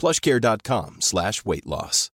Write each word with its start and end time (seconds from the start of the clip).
plushcare.com 0.00 0.96
slash 1.00 1.42
weight 1.44 1.66
loss. 1.66 2.10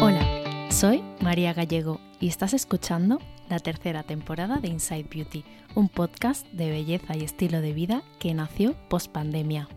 Hola, 0.00 0.24
soy 0.70 1.02
María 1.20 1.52
Gallego 1.52 2.00
y 2.18 2.28
estás 2.28 2.54
escuchando 2.54 3.18
la 3.50 3.58
tercera 3.58 4.02
temporada 4.04 4.56
de 4.56 4.68
Inside 4.68 5.08
Beauty, 5.12 5.44
un 5.74 5.90
podcast 5.90 6.46
de 6.48 6.70
belleza 6.70 7.14
y 7.14 7.24
estilo 7.24 7.60
de 7.60 7.74
vida 7.74 8.02
que 8.18 8.32
nació 8.32 8.74
post 8.88 9.12
pandemia. 9.12 9.68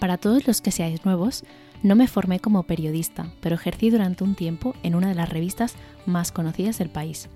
Para 0.00 0.18
todos 0.18 0.46
los 0.48 0.60
que 0.60 0.72
seáis 0.72 1.04
nuevos, 1.04 1.44
no 1.84 1.94
me 1.94 2.08
formé 2.08 2.40
como 2.40 2.64
periodista, 2.64 3.32
pero 3.40 3.54
ejercí 3.54 3.90
durante 3.90 4.24
un 4.24 4.34
tiempo 4.34 4.74
en 4.82 4.96
una 4.96 5.08
de 5.08 5.14
las 5.14 5.28
revistas 5.28 5.76
más 6.06 6.32
conocidas 6.32 6.78
del 6.78 6.90
país. 6.90 7.28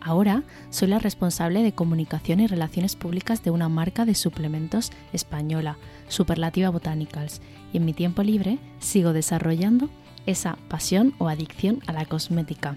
Ahora 0.00 0.44
soy 0.70 0.88
la 0.88 0.98
responsable 0.98 1.62
de 1.62 1.72
comunicación 1.72 2.40
y 2.40 2.46
relaciones 2.46 2.96
públicas 2.96 3.42
de 3.42 3.50
una 3.50 3.68
marca 3.68 4.04
de 4.04 4.14
suplementos 4.14 4.92
española, 5.12 5.76
Superlativa 6.08 6.70
Botanicals, 6.70 7.40
y 7.72 7.78
en 7.78 7.84
mi 7.84 7.92
tiempo 7.92 8.22
libre 8.22 8.58
sigo 8.78 9.12
desarrollando 9.12 9.90
esa 10.26 10.56
pasión 10.68 11.14
o 11.18 11.28
adicción 11.28 11.80
a 11.86 11.92
la 11.92 12.04
cosmética. 12.04 12.76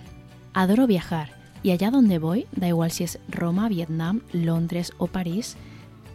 Adoro 0.53 0.87
viajar 0.87 1.29
y 1.63 1.71
allá 1.71 1.91
donde 1.91 2.17
voy, 2.17 2.47
da 2.55 2.67
igual 2.67 2.91
si 2.91 3.03
es 3.03 3.19
Roma, 3.29 3.69
Vietnam, 3.69 4.21
Londres 4.33 4.93
o 4.97 5.07
París, 5.07 5.57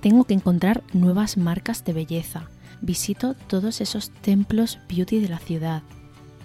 tengo 0.00 0.24
que 0.24 0.34
encontrar 0.34 0.82
nuevas 0.92 1.36
marcas 1.36 1.84
de 1.84 1.92
belleza. 1.92 2.48
Visito 2.80 3.34
todos 3.34 3.80
esos 3.80 4.10
templos 4.10 4.78
beauty 4.88 5.20
de 5.20 5.28
la 5.28 5.38
ciudad. 5.38 5.82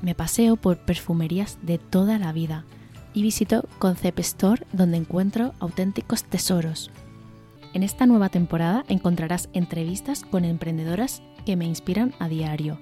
Me 0.02 0.16
paseo 0.16 0.56
por 0.56 0.78
perfumerías 0.78 1.58
de 1.62 1.78
toda 1.78 2.20
la 2.20 2.32
vida 2.32 2.66
y 3.14 3.22
visito 3.22 3.68
Concept 3.80 4.20
Store 4.20 4.66
donde 4.72 4.98
encuentro 4.98 5.54
auténticos 5.60 6.24
tesoros. 6.24 6.92
En 7.74 7.84
esta 7.84 8.06
nueva 8.06 8.30
temporada 8.30 8.84
encontrarás 8.88 9.50
entrevistas 9.54 10.24
con 10.24 10.46
emprendedoras 10.46 11.22
que 11.46 11.56
me 11.56 11.66
inspiran 11.66 12.14
a 12.20 12.28
diario, 12.28 12.80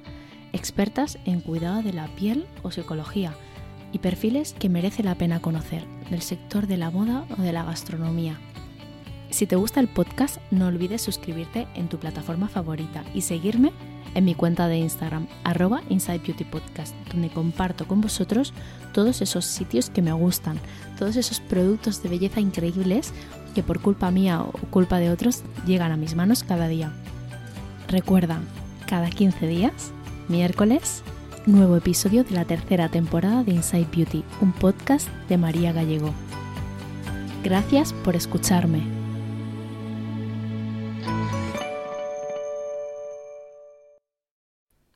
expertas 0.54 1.18
en 1.26 1.42
cuidado 1.42 1.84
de 1.84 1.94
la 1.94 2.08
piel 2.16 2.48
o 2.64 2.72
psicología 2.72 3.34
y 3.92 4.00
perfiles 4.00 4.54
que 4.58 4.70
merece 4.70 5.04
la 5.04 5.16
pena 5.16 5.42
conocer 5.42 5.86
del 6.10 6.22
sector 6.22 6.68
de 6.68 6.78
la 6.78 6.92
moda 6.92 7.26
o 7.38 7.42
de 7.42 7.54
la 7.54 7.64
gastronomía. 7.64 8.40
Si 9.30 9.46
te 9.46 9.56
gusta 9.56 9.80
el 9.80 9.88
podcast, 9.88 10.38
no 10.50 10.68
olvides 10.68 11.02
suscribirte 11.02 11.68
en 11.76 11.88
tu 11.88 12.00
plataforma 12.00 12.48
favorita 12.48 13.04
y 13.14 13.22
seguirme 13.22 13.72
en 14.16 14.26
mi 14.26 14.36
cuenta 14.36 14.68
de 14.68 14.78
Instagram, 14.78 15.28
arroba 15.44 15.82
Inside 15.90 16.20
Beauty 16.20 16.44
Podcast, 16.44 16.96
donde 17.12 17.30
comparto 17.30 17.88
con 17.88 18.02
vosotros 18.02 18.54
todos 18.94 19.22
esos 19.22 19.46
sitios 19.46 19.90
que 19.90 20.02
me 20.02 20.12
gustan, 20.12 20.60
todos 20.98 21.16
esos 21.16 21.40
productos 21.40 22.02
de 22.04 22.10
belleza 22.10 22.40
increíbles 22.40 23.14
que 23.54 23.64
por 23.64 23.80
culpa 23.80 24.12
mía 24.12 24.42
o 24.42 24.52
culpa 24.70 25.00
de 25.00 25.12
otros 25.12 25.44
llegan 25.66 25.92
a 25.92 25.98
mis 25.98 26.16
manos 26.16 26.44
cada 26.44 26.68
día. 26.68 26.92
Recuerda, 27.88 28.40
cada 28.88 29.10
15 29.10 29.48
días, 29.48 29.92
miércoles, 30.28 31.04
nuevo 31.46 31.76
episodio 31.78 32.24
de 32.24 32.32
la 32.32 32.46
tercera 32.46 32.90
temporada 32.90 33.44
de 33.44 33.54
Inside 33.54 33.88
Beauty, 33.96 34.24
un 34.42 34.52
podcast 34.52 35.08
de 35.28 35.38
María 35.38 35.72
Gallego. 35.72 36.14
Gracias 37.44 37.94
por 37.94 38.16
escucharme. 38.16 38.99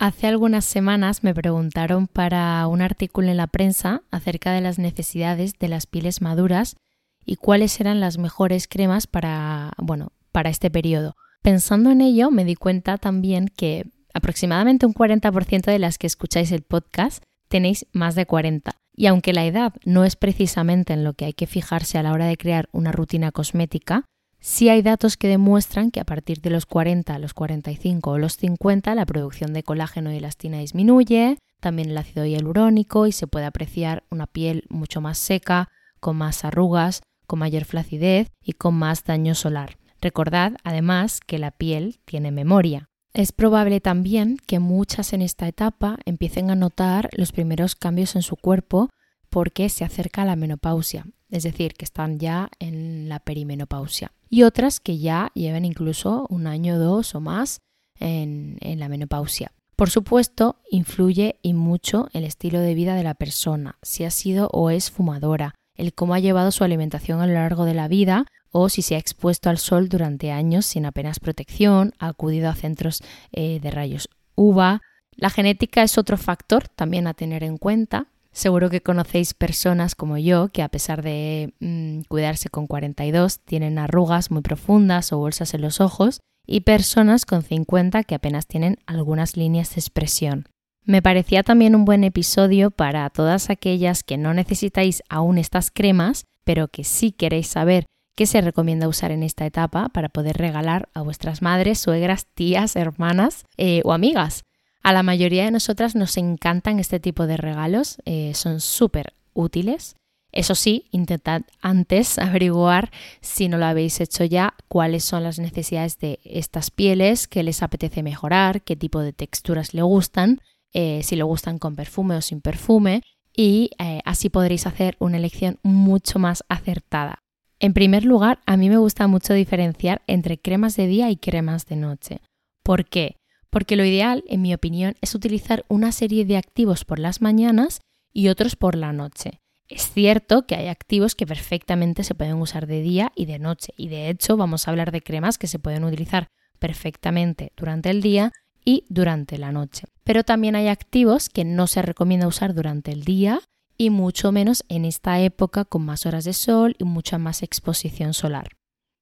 Hace 0.04 0.28
algunas 0.28 0.66
semanas 0.66 1.24
me 1.24 1.34
preguntaron 1.34 2.08
para 2.08 2.68
un 2.68 2.82
artículo 2.82 3.30
en 3.30 3.38
la 3.38 3.48
prensa 3.48 4.02
acerca 4.12 4.52
de 4.52 4.60
las 4.60 4.78
necesidades 4.78 5.54
de 5.60 5.70
las 5.70 5.88
pieles 5.88 6.22
maduras 6.22 6.76
y 7.24 7.38
cuáles 7.38 7.80
eran 7.80 8.02
las 8.02 8.18
mejores 8.18 8.68
cremas 8.68 9.08
para, 9.08 9.72
bueno, 9.78 10.12
para 10.34 10.50
este 10.50 10.70
periodo. 10.70 11.16
Pensando 11.42 11.90
en 11.90 12.02
ello, 12.02 12.32
me 12.32 12.44
di 12.44 12.56
cuenta 12.56 12.98
también 12.98 13.48
que 13.48 13.86
aproximadamente 14.14 14.86
un 14.86 14.94
40% 14.94 15.72
de 15.72 15.80
las 15.80 15.98
que 15.98 16.08
escucháis 16.08 16.52
el 16.52 16.64
podcast 16.64 17.24
tenéis 17.48 17.86
más 17.94 18.16
de 18.16 18.26
40. 18.26 18.72
Y 18.98 19.06
aunque 19.06 19.32
la 19.32 19.46
edad 19.46 19.72
no 19.86 20.04
es 20.04 20.18
precisamente 20.18 20.92
en 20.92 21.06
lo 21.06 21.14
que 21.14 21.24
hay 21.24 21.34
que 21.34 21.48
fijarse 21.48 21.98
a 21.98 22.04
la 22.04 22.12
hora 22.12 22.26
de 22.26 22.36
crear 22.36 22.68
una 22.74 22.92
rutina 22.92 23.32
cosmética, 23.32 24.04
Sí 24.46 24.68
hay 24.68 24.82
datos 24.82 25.16
que 25.16 25.30
demuestran 25.30 25.90
que 25.90 26.02
a 26.02 26.04
partir 26.04 26.42
de 26.42 26.50
los 26.50 26.66
40, 26.66 27.18
los 27.18 27.34
45 27.34 28.12
o 28.12 28.18
los 28.18 28.36
50 28.36 28.94
la 28.94 29.06
producción 29.06 29.54
de 29.54 29.64
colágeno 29.64 30.12
y 30.12 30.18
elastina 30.18 30.60
disminuye, 30.60 31.38
también 31.62 31.92
el 31.92 31.98
ácido 31.98 32.26
hialurónico 32.26 33.08
y 33.08 33.14
se 33.14 33.26
puede 33.26 33.46
apreciar 33.46 34.04
una 34.10 34.28
piel 34.28 34.66
mucho 34.68 35.00
más 35.00 35.18
seca, 35.18 35.70
con 36.02 36.18
más 36.18 36.44
arrugas, 36.44 37.04
con 37.26 37.40
mayor 37.40 37.64
flacidez 37.64 38.32
y 38.44 38.52
con 38.52 38.76
más 38.76 39.06
daño 39.06 39.34
solar. 39.34 39.78
Recordad 40.02 40.58
además 40.66 41.22
que 41.26 41.40
la 41.40 41.52
piel 41.52 42.02
tiene 42.04 42.32
memoria. 42.32 42.90
Es 43.14 43.32
probable 43.32 43.80
también 43.80 44.36
que 44.46 44.60
muchas 44.60 45.14
en 45.14 45.22
esta 45.22 45.48
etapa 45.48 46.00
empiecen 46.04 46.52
a 46.52 46.56
notar 46.56 47.10
los 47.14 47.32
primeros 47.32 47.76
cambios 47.76 48.18
en 48.18 48.24
su 48.24 48.36
cuerpo 48.36 48.90
porque 49.34 49.68
se 49.70 49.84
acerca 49.84 50.26
la 50.26 50.36
menopausia, 50.36 51.08
es 51.32 51.42
decir, 51.42 51.74
que 51.74 51.86
están 51.86 52.20
ya 52.20 52.52
en 52.60 53.10
la 53.10 53.20
perimenopausia 53.20 54.12
y 54.30 54.44
otras 54.44 54.80
que 54.80 55.00
ya 55.00 55.32
lleven 55.34 55.66
incluso 55.66 56.28
un 56.30 56.46
año, 56.46 56.78
dos 56.78 57.16
o 57.16 57.20
más 57.20 57.62
en, 58.00 58.58
en 58.62 58.80
la 58.80 58.90
menopausia. 58.90 59.52
Por 59.76 59.90
supuesto, 59.90 60.58
influye 60.70 61.40
y 61.42 61.54
mucho 61.54 62.10
el 62.14 62.26
estilo 62.26 62.60
de 62.60 62.76
vida 62.76 62.94
de 62.94 63.02
la 63.02 63.16
persona, 63.16 63.80
si 63.82 64.04
ha 64.04 64.12
sido 64.12 64.50
o 64.54 64.70
es 64.70 64.92
fumadora, 64.92 65.56
el 65.76 65.96
cómo 65.96 66.14
ha 66.14 66.20
llevado 66.20 66.52
su 66.52 66.64
alimentación 66.64 67.20
a 67.20 67.26
lo 67.26 67.34
largo 67.34 67.66
de 67.66 67.74
la 67.74 67.88
vida 67.88 68.28
o 68.52 68.70
si 68.70 68.84
se 68.84 68.94
ha 68.94 69.00
expuesto 69.00 69.50
al 69.50 69.58
sol 69.58 69.90
durante 69.90 70.32
años 70.32 70.68
sin 70.68 70.86
apenas 70.86 71.20
protección, 71.20 71.94
ha 71.98 72.10
acudido 72.10 72.50
a 72.50 72.56
centros 72.56 73.02
eh, 73.32 73.60
de 73.60 73.72
rayos 73.72 74.10
UVA. 74.36 74.82
La 75.16 75.32
genética 75.32 75.82
es 75.82 75.98
otro 75.98 76.18
factor 76.18 76.68
también 76.68 77.08
a 77.08 77.16
tener 77.16 77.44
en 77.44 77.58
cuenta, 77.58 78.13
Seguro 78.34 78.72
que 78.72 78.82
conocéis 78.82 79.36
personas 79.36 79.94
como 79.94 80.18
yo 80.18 80.50
que 80.50 80.64
a 80.64 80.70
pesar 80.70 81.04
de 81.04 81.54
mm, 81.60 82.02
cuidarse 82.08 82.50
con 82.50 82.66
42 82.66 83.40
tienen 83.40 83.78
arrugas 83.78 84.32
muy 84.32 84.42
profundas 84.42 85.14
o 85.14 85.20
bolsas 85.20 85.54
en 85.54 85.62
los 85.62 85.80
ojos 85.80 86.20
y 86.46 86.62
personas 86.62 87.26
con 87.26 87.44
50 87.44 88.04
que 88.04 88.16
apenas 88.16 88.48
tienen 88.48 88.80
algunas 88.88 89.38
líneas 89.38 89.76
de 89.76 89.82
expresión. 89.82 90.48
Me 90.84 91.02
parecía 91.02 91.44
también 91.44 91.76
un 91.76 91.86
buen 91.86 92.04
episodio 92.04 92.72
para 92.72 93.10
todas 93.12 93.52
aquellas 93.52 94.04
que 94.04 94.18
no 94.18 94.34
necesitáis 94.34 95.04
aún 95.10 95.38
estas 95.38 95.72
cremas, 95.72 96.26
pero 96.44 96.68
que 96.68 96.84
sí 96.84 97.12
queréis 97.12 97.48
saber 97.48 97.86
que 98.16 98.26
se 98.26 98.42
recomienda 98.42 98.88
usar 98.88 99.12
en 99.12 99.24
esta 99.24 99.46
etapa 99.46 99.90
para 99.90 100.10
poder 100.10 100.38
regalar 100.38 100.90
a 100.94 101.02
vuestras 101.02 101.42
madres, 101.42 101.80
suegras, 101.80 102.28
tías, 102.34 102.76
hermanas 102.76 103.46
eh, 103.58 103.82
o 103.86 103.94
amigas. 103.94 104.44
A 104.84 104.92
la 104.92 105.02
mayoría 105.02 105.46
de 105.46 105.52
nosotras 105.52 105.96
nos 105.96 106.18
encantan 106.18 106.78
este 106.78 107.00
tipo 107.00 107.26
de 107.26 107.38
regalos, 107.38 107.98
eh, 108.04 108.34
son 108.34 108.60
súper 108.60 109.14
útiles. 109.34 109.96
Eso 110.34 110.56
sí, 110.56 110.88
intentad 110.92 111.44
antes 111.62 112.20
averiguar, 112.20 112.92
si 113.22 113.48
no 113.48 113.58
lo 113.58 113.66
habéis 113.66 114.02
hecho 114.02 114.26
ya, 114.26 114.56
cuáles 114.68 115.06
son 115.06 115.24
las 115.24 115.40
necesidades 115.40 116.00
de 116.00 116.20
estas 116.26 116.70
pieles, 116.70 117.30
qué 117.30 117.44
les 117.44 117.64
apetece 117.64 118.04
mejorar, 118.04 118.62
qué 118.62 118.76
tipo 118.76 119.00
de 119.00 119.14
texturas 119.14 119.74
le 119.74 119.84
gustan, 119.84 120.42
eh, 120.74 121.02
si 121.04 121.16
le 121.16 121.24
gustan 121.24 121.60
con 121.60 121.78
perfume 121.78 122.18
o 122.18 122.22
sin 122.22 122.42
perfume, 122.42 123.04
y 123.36 123.72
así 124.06 124.30
podréis 124.30 124.68
hacer 124.68 124.96
una 125.00 125.18
elección 125.18 125.58
mucho 125.64 126.20
más 126.20 126.44
acertada. 126.50 127.24
En 127.60 127.74
primer 127.74 128.06
lugar, 128.06 128.42
a 128.46 128.58
mí 128.58 128.70
me 128.70 128.78
gusta 128.78 129.08
mucho 129.08 129.34
diferenciar 129.34 130.04
entre 130.06 130.38
cremas 130.38 130.76
de 130.76 130.86
día 130.86 131.10
y 131.10 131.16
cremas 131.16 131.66
de 131.66 131.78
noche. 131.78 132.22
¿Por 132.62 132.86
qué? 132.86 133.16
Porque 133.54 133.76
lo 133.76 133.86
ideal, 133.86 134.24
en 134.28 134.42
mi 134.42 134.52
opinión, 134.52 134.96
es 135.00 135.14
utilizar 135.14 135.64
una 135.68 135.92
serie 135.92 136.26
de 136.26 136.38
activos 136.38 136.86
por 136.86 136.98
las 136.98 137.22
mañanas 137.22 137.82
y 138.12 138.30
otros 138.30 138.56
por 138.56 138.74
la 138.74 138.94
noche. 138.94 139.42
Es 139.70 139.92
cierto 139.92 140.48
que 140.48 140.56
hay 140.56 140.70
activos 140.70 141.14
que 141.14 141.28
perfectamente 141.28 142.04
se 142.04 142.16
pueden 142.16 142.42
usar 142.42 142.66
de 142.66 142.82
día 142.82 143.12
y 143.16 143.28
de 143.28 143.38
noche, 143.38 143.72
y 143.78 143.90
de 143.90 144.10
hecho 144.10 144.38
vamos 144.38 144.68
a 144.68 144.72
hablar 144.72 144.92
de 144.92 145.02
cremas 145.02 145.38
que 145.38 145.46
se 145.46 145.60
pueden 145.60 145.84
utilizar 145.84 146.30
perfectamente 146.58 147.54
durante 147.56 147.92
el 147.92 148.02
día 148.02 148.32
y 148.66 148.88
durante 148.90 149.38
la 149.38 149.52
noche. 149.52 149.86
Pero 150.04 150.24
también 150.24 150.56
hay 150.56 150.68
activos 150.68 151.30
que 151.30 151.46
no 151.46 151.68
se 151.68 151.84
recomienda 151.84 152.26
usar 152.26 152.56
durante 152.56 152.92
el 152.92 153.04
día 153.04 153.40
y 153.78 153.92
mucho 153.92 154.32
menos 154.32 154.66
en 154.68 154.84
esta 154.84 155.20
época 155.20 155.64
con 155.64 155.86
más 155.86 156.08
horas 156.08 156.26
de 156.26 156.34
sol 156.34 156.76
y 156.80 156.86
mucha 156.86 157.20
más 157.20 157.44
exposición 157.44 158.16
solar. 158.16 158.50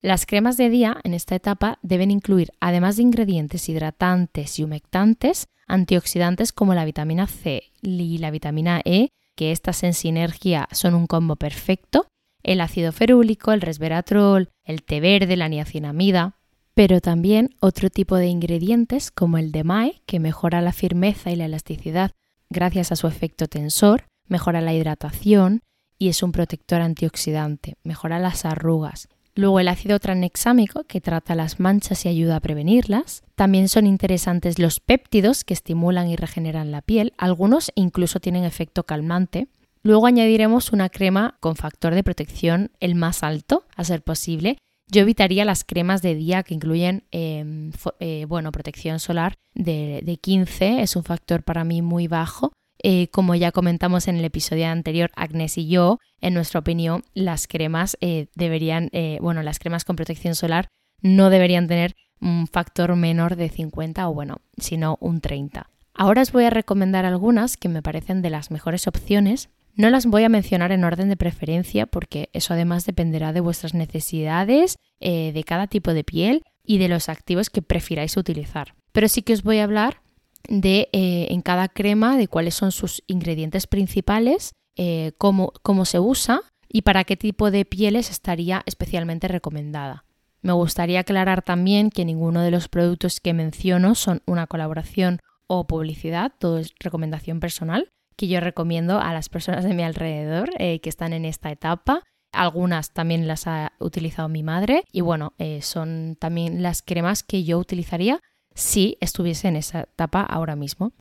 Las 0.04 0.26
cremas 0.26 0.58
de 0.58 0.72
día 0.72 0.98
en 1.04 1.14
esta 1.14 1.36
etapa 1.36 1.78
deben 1.84 2.10
incluir, 2.10 2.50
además 2.60 2.98
de 2.98 3.04
ingredientes 3.04 3.70
hidratantes 3.70 4.58
y 4.58 4.64
humectantes, 4.64 5.48
antioxidantes 5.68 6.52
como 6.52 6.74
la 6.74 6.86
vitamina 6.86 7.28
C 7.28 7.72
y 7.84 8.18
la 8.18 8.32
vitamina 8.32 8.82
E, 8.84 9.10
que 9.36 9.52
estas 9.52 9.84
en 9.84 9.94
sinergia 9.94 10.68
son 10.72 10.96
un 10.96 11.06
combo 11.06 11.36
perfecto, 11.36 12.08
el 12.42 12.62
ácido 12.62 12.92
ferúlico, 12.92 13.52
el 13.52 13.62
resveratrol, 13.62 14.50
el 14.66 14.82
té 14.82 15.02
verde, 15.02 15.38
la 15.38 15.50
niacinamida, 15.50 16.36
pero 16.74 17.00
también 17.00 17.50
otro 17.60 17.92
tipo 17.92 18.16
de 18.16 18.26
ingredientes 18.26 19.12
como 19.12 19.38
el 19.38 19.52
DMAE, 19.52 20.02
que 20.08 20.20
mejora 20.20 20.62
la 20.62 20.74
firmeza 20.74 21.30
y 21.30 21.36
la 21.36 21.46
elasticidad 21.46 22.12
gracias 22.50 22.92
a 22.92 22.96
su 22.96 23.06
efecto 23.06 23.48
tensor, 23.48 24.06
mejora 24.28 24.62
la 24.62 24.74
hidratación 24.74 25.62
y 26.00 26.10
es 26.10 26.24
un 26.24 26.32
protector 26.32 26.82
antioxidante, 26.82 27.76
mejora 27.84 28.18
las 28.18 28.46
arrugas. 28.46 29.08
Luego 29.34 29.60
el 29.60 29.70
ácido 29.70 30.00
tranexámico, 30.00 30.84
que 30.84 31.00
trata 31.00 31.36
las 31.36 31.60
manchas 31.60 32.06
y 32.06 32.10
ayuda 32.10 32.36
a 32.36 32.40
prevenirlas. 32.42 33.24
También 33.36 33.70
son 33.70 33.86
interesantes 33.88 34.60
los 34.60 34.80
péptidos, 34.80 35.44
que 35.44 35.54
estimulan 35.54 36.10
y 36.10 36.16
regeneran 36.16 36.72
la 36.72 36.82
piel. 36.82 37.14
Algunos 37.18 37.72
incluso 37.76 38.20
tienen 38.20 38.44
efecto 38.44 38.84
calmante. 38.84 39.48
Luego 39.84 40.06
añadiremos 40.06 40.74
una 40.74 40.90
crema 40.90 41.38
con 41.40 41.56
factor 41.56 41.96
de 41.96 42.04
protección 42.04 42.72
el 42.80 42.96
más 42.96 43.24
alto, 43.24 43.66
a 43.76 43.84
ser 43.84 44.04
posible. 44.04 44.58
Yo 44.88 45.02
evitaría 45.02 45.46
las 45.46 45.64
cremas 45.64 46.02
de 46.02 46.16
día 46.16 46.44
que 46.44 46.54
incluyen 46.54 47.06
em, 47.12 47.72
eh, 48.00 48.26
bueno, 48.26 48.52
protección 48.52 49.00
solar 49.00 49.36
de, 49.54 50.02
de 50.04 50.18
15, 50.18 50.82
es 50.82 50.98
un 50.98 51.04
factor 51.06 51.44
para 51.44 51.64
mí 51.64 51.82
muy 51.82 52.08
bajo 52.08 52.52
eh, 52.84 53.08
como 53.10 53.36
ya 53.36 53.52
comentamos 53.52 54.08
en 54.08 54.18
el 54.18 54.26
episodio 54.26 54.68
anterior, 54.68 55.12
Agnes 55.16 55.58
y 55.58 55.68
yo, 55.68 56.00
en 56.20 56.34
nuestra 56.34 56.60
opinión, 56.60 57.04
las 57.14 57.48
cremas 57.48 57.98
eh, 58.02 58.28
deberían, 58.36 58.90
eh, 58.92 59.20
bueno, 59.22 59.44
las 59.44 59.60
cremas 59.60 59.86
con 59.86 59.96
protección 59.96 60.36
solar 60.36 60.68
no 61.02 61.30
deberían 61.30 61.68
tener 61.68 61.96
un 62.20 62.48
factor 62.48 62.96
menor 62.96 63.36
de 63.36 63.50
50 63.50 64.08
o 64.08 64.14
bueno, 64.14 64.38
sino 64.58 64.98
un 65.00 65.22
30. 65.22 65.70
Ahora 65.94 66.22
os 66.22 66.32
voy 66.32 66.46
a 66.46 66.50
recomendar 66.50 67.06
algunas 67.06 67.58
que 67.58 67.70
me 67.70 67.82
parecen 67.82 68.22
de 68.22 68.30
las 68.30 68.52
mejores 68.52 68.88
opciones. 68.88 69.50
No 69.76 69.90
las 69.90 70.06
voy 70.06 70.24
a 70.24 70.30
mencionar 70.30 70.72
en 70.72 70.84
orden 70.84 71.10
de 71.10 71.18
preferencia 71.18 71.86
porque 71.86 72.30
eso 72.34 72.54
además 72.54 72.86
dependerá 72.86 73.34
de 73.34 73.42
vuestras 73.42 73.74
necesidades, 73.74 74.78
de 75.00 75.44
cada 75.46 75.66
tipo 75.68 75.94
de 75.94 76.04
piel 76.04 76.44
y 76.64 76.78
de 76.78 76.88
los 76.88 77.10
activos 77.10 77.50
que 77.50 77.62
prefiráis 77.62 78.18
utilizar. 78.18 78.76
Pero 78.92 79.08
sí 79.08 79.24
que 79.24 79.34
os 79.34 79.44
voy 79.44 79.58
a 79.58 79.64
hablar 79.64 80.02
de 80.48 80.90
eh, 80.92 81.28
en 81.30 81.42
cada 81.42 81.68
crema 81.68 82.18
de 82.18 82.28
cuáles 82.28 82.56
son 82.56 82.72
sus 82.72 83.04
ingredientes 83.08 83.68
principales, 83.68 84.54
eh, 84.76 85.14
cómo, 85.18 85.54
cómo 85.62 85.86
se 85.86 86.00
usa 86.00 86.42
y 86.68 86.84
para 86.84 87.04
qué 87.04 87.18
tipo 87.18 87.52
de 87.52 87.66
pieles 87.66 88.10
estaría 88.10 88.64
especialmente 88.66 89.28
recomendada. 89.28 90.06
Me 90.42 90.54
gustaría 90.54 91.02
aclarar 91.02 91.44
también 91.44 91.90
que 91.90 92.06
ninguno 92.06 92.42
de 92.42 92.52
los 92.52 92.68
productos 92.68 93.20
que 93.20 93.34
menciono 93.34 93.96
son 93.96 94.24
una 94.26 94.48
colaboración 94.48 95.20
o 95.48 95.68
publicidad, 95.68 96.32
todo 96.40 96.58
es 96.58 96.74
recomendación 96.80 97.40
personal 97.40 97.90
que 98.16 98.28
yo 98.28 98.40
recomiendo 98.40 99.00
a 99.00 99.14
las 99.14 99.30
personas 99.30 99.64
de 99.64 99.74
mi 99.74 99.84
alrededor 99.84 100.50
eh, 100.58 100.80
que 100.80 100.90
están 100.90 101.14
en 101.14 101.26
esta 101.26 101.52
etapa. 101.52 102.04
Algunas 102.32 102.94
también 102.94 103.28
las 103.28 103.48
ha 103.48 103.74
utilizado 103.80 104.30
mi 104.30 104.44
madre 104.44 104.84
y 104.92 105.02
bueno, 105.02 105.34
son 105.62 106.16
también 106.18 106.64
las 106.64 106.82
cremas 106.82 107.24
que 107.24 107.44
yo 107.44 107.58
utilizaría 107.58 108.22
si 108.54 108.98
estuviese 109.00 109.48
en 109.48 109.56
esa 109.56 109.82
etapa 109.82 110.22
ahora 110.22 110.56
mismo. 110.56 110.94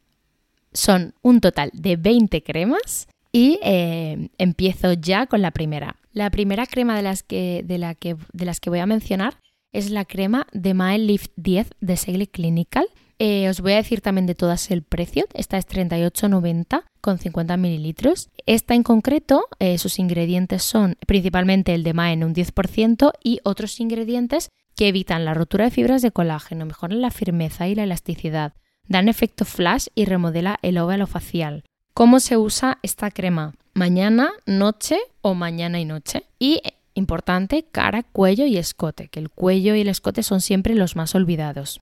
Son 0.73 1.14
un 1.23 1.41
total 1.41 1.70
de 1.73 1.97
20 1.97 2.43
cremas 2.43 3.08
y 3.32 3.58
eh, 3.62 4.29
empiezo 4.38 4.93
ya 4.93 5.26
con 5.26 5.43
la 5.43 5.50
primera. 5.50 5.97
La 6.12 6.31
primera 6.31 6.67
crema 6.67 6.97
de 6.97 7.02
las 7.02 7.23
que, 7.23 7.64
de 7.64 8.44
las 8.44 8.61
que 8.61 8.70
voy 8.70 8.79
a 8.79 8.87
mencionar 8.87 9.37
es 9.73 9.91
la 9.91 10.05
crema 10.05 10.47
de 10.52 10.75
Mae 10.75 10.99
Lift 10.99 11.32
10 11.37 11.70
de 11.81 11.97
Segle 11.97 12.26
Clinical. 12.26 12.87
Eh, 13.19 13.49
os 13.50 13.61
voy 13.61 13.73
a 13.73 13.76
decir 13.76 14.00
también 14.00 14.26
de 14.26 14.35
todas 14.35 14.70
el 14.70 14.82
precio. 14.82 15.26
Esta 15.35 15.58
es 15.58 15.69
38,90 15.69 16.85
con 17.00 17.19
50 17.19 17.56
mililitros. 17.58 18.31
Esta 18.47 18.75
en 18.75 18.82
concreto, 18.82 19.47
eh, 19.58 19.79
sus 19.79 19.99
ingredientes 19.99 20.62
son 20.62 20.97
principalmente 21.06 21.75
el 21.75 21.85
de 21.85 21.93
Mae 21.93 22.14
en 22.14 22.25
un 22.25 22.35
10% 22.35 23.12
y 23.23 23.41
otros 23.44 23.79
ingredientes 23.79 24.49
que 24.77 24.89
evitan 24.89 25.25
la 25.25 25.35
rotura 25.35 25.65
de 25.65 25.71
fibras 25.71 26.03
de 26.03 26.11
colágeno, 26.11 26.67
mejoran 26.67 27.01
la 27.01 27.11
firmeza 27.11 27.69
y 27.69 27.75
la 27.75 27.85
elasticidad, 27.85 28.55
dan 28.89 29.09
efecto 29.09 29.45
flash 29.45 29.87
y 29.95 30.05
remodela 30.05 30.59
el 30.63 30.79
óvalo 30.79 31.07
facial. 31.07 31.65
¿Cómo 31.95 32.21
se 32.21 32.37
usa 32.37 32.79
esta 32.83 33.11
crema? 33.11 33.55
Mañana, 33.75 34.31
noche 34.47 34.99
o 35.23 35.35
mañana 35.35 35.81
y 35.81 35.85
noche. 35.85 36.25
Y 36.39 36.61
importante, 36.95 37.65
cara, 37.71 38.03
cuello 38.03 38.47
y 38.47 38.57
escote, 38.57 39.09
que 39.09 39.21
el 39.21 39.31
cuello 39.31 39.75
y 39.75 39.83
el 39.83 39.89
escote 39.89 40.23
son 40.23 40.41
siempre 40.41 40.75
los 40.75 40.97
más 40.97 41.15
olvidados. 41.15 41.81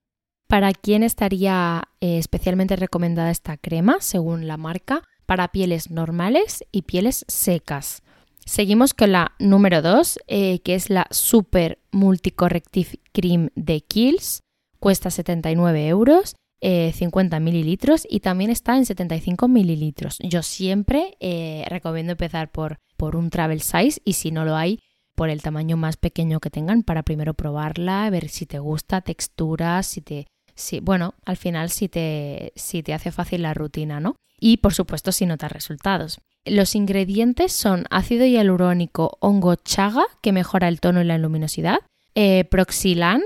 ¿Para 0.49 0.73
quién 0.73 1.03
estaría 1.03 1.89
eh, 2.01 2.19
especialmente 2.19 2.75
recomendada 2.77 3.31
esta 3.31 3.57
crema, 3.59 3.99
según 4.01 4.47
la 4.47 4.57
marca? 4.57 5.03
Para 5.27 5.49
pieles 5.49 5.91
normales 5.91 6.65
y 6.73 6.83
pieles 6.83 7.25
secas. 7.29 8.03
Seguimos 8.49 8.95
con 8.95 9.13
la 9.13 9.33
número 9.39 9.83
2, 9.83 10.21
eh, 10.27 10.61
que 10.61 10.75
es 10.75 10.89
la 10.89 11.07
Super 11.11 11.81
Multicorrective 11.93 12.99
Cream 13.13 13.51
de 13.55 13.83
Kills. 13.83 14.41
Cuesta 14.81 15.11
79 15.11 15.87
euros, 15.87 16.35
50 16.63 17.37
eh, 17.37 17.41
mililitros 17.41 18.07
y 18.09 18.21
también 18.21 18.51
está 18.51 18.79
en 18.79 18.87
75 18.87 19.49
mililitros. 19.49 20.17
Yo 20.23 20.43
siempre 20.43 21.19
eh, 21.21 21.67
recomiendo 21.69 22.13
empezar 22.13 22.51
por, 22.51 22.79
por 22.97 23.17
un 23.17 23.29
travel 23.29 23.61
size 23.61 24.01
y 24.03 24.15
si 24.15 24.31
no 24.31 24.47
lo 24.47 24.57
hay, 24.57 24.81
por 25.15 25.29
el 25.29 25.43
tamaño 25.43 25.77
más 25.77 25.99
pequeño 25.99 26.41
que 26.41 26.49
tengan 26.49 26.85
para 26.85 27.03
primero 27.03 27.35
probarla, 27.35 28.09
ver 28.09 28.31
si 28.31 28.47
te 28.47 28.59
gusta, 28.59 29.03
textura, 29.03 29.83
si 29.83 30.01
te... 30.01 30.27
Si, 30.55 30.81
bueno, 30.81 31.15
al 31.27 31.37
final 31.37 31.69
si 31.69 31.91
te, 31.91 32.55
si 32.57 32.83
te 32.83 32.95
hace 32.95 33.13
fácil 33.13 33.43
la 33.43 33.53
rutina, 33.53 34.01
¿no? 34.01 34.17
Y 34.41 34.57
por 34.57 34.73
supuesto 34.73 35.13
si 35.13 35.27
notas 35.27 35.53
resultados. 35.53 36.19
Los 36.45 36.75
ingredientes 36.75 37.53
son 37.53 37.85
ácido 37.91 38.25
hialurónico 38.25 39.19
hongo 39.21 39.57
chaga, 39.57 40.05
que 40.23 40.33
mejora 40.33 40.69
el 40.69 40.81
tono 40.81 41.01
y 41.03 41.05
la 41.05 41.19
luminosidad, 41.19 41.79
eh, 42.15 42.45
proxilan, 42.45 43.23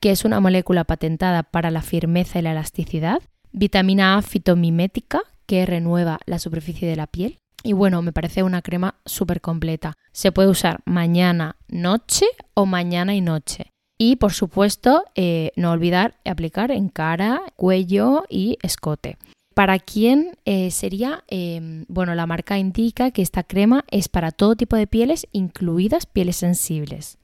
que 0.00 0.10
es 0.10 0.24
una 0.24 0.40
molécula 0.40 0.84
patentada 0.84 1.44
para 1.44 1.70
la 1.70 1.82
firmeza 1.82 2.38
y 2.38 2.42
la 2.42 2.52
elasticidad, 2.52 3.22
vitamina 3.52 4.16
A 4.16 4.22
fitomimética, 4.22 5.22
que 5.46 5.64
renueva 5.66 6.18
la 6.26 6.38
superficie 6.38 6.88
de 6.88 6.96
la 6.96 7.06
piel. 7.06 7.38
Y 7.62 7.72
bueno, 7.72 8.02
me 8.02 8.12
parece 8.12 8.42
una 8.42 8.60
crema 8.60 8.96
súper 9.06 9.40
completa. 9.40 9.94
Se 10.12 10.32
puede 10.32 10.48
usar 10.48 10.80
mañana, 10.84 11.56
noche 11.68 12.26
o 12.52 12.66
mañana 12.66 13.14
y 13.14 13.22
noche. 13.22 13.72
Y 13.96 14.16
por 14.16 14.32
supuesto, 14.32 15.04
eh, 15.14 15.52
no 15.56 15.70
olvidar 15.70 16.16
aplicar 16.24 16.70
en 16.70 16.88
cara, 16.88 17.40
cuello 17.56 18.24
y 18.28 18.58
escote. 18.62 19.16
¿Para 19.54 19.78
quién 19.78 20.36
eh, 20.44 20.72
sería? 20.72 21.22
Em, 21.28 21.84
bueno, 21.88 22.16
la 22.16 22.26
marca 22.26 22.58
indica 22.58 23.12
que 23.12 23.22
esta 23.22 23.44
crema 23.44 23.84
es 23.88 24.08
para 24.08 24.32
todo 24.32 24.56
tipo 24.56 24.74
de 24.74 24.88
pieles, 24.88 25.28
incluidas 25.30 26.06
pieles 26.06 26.36
sensibles. 26.36 27.18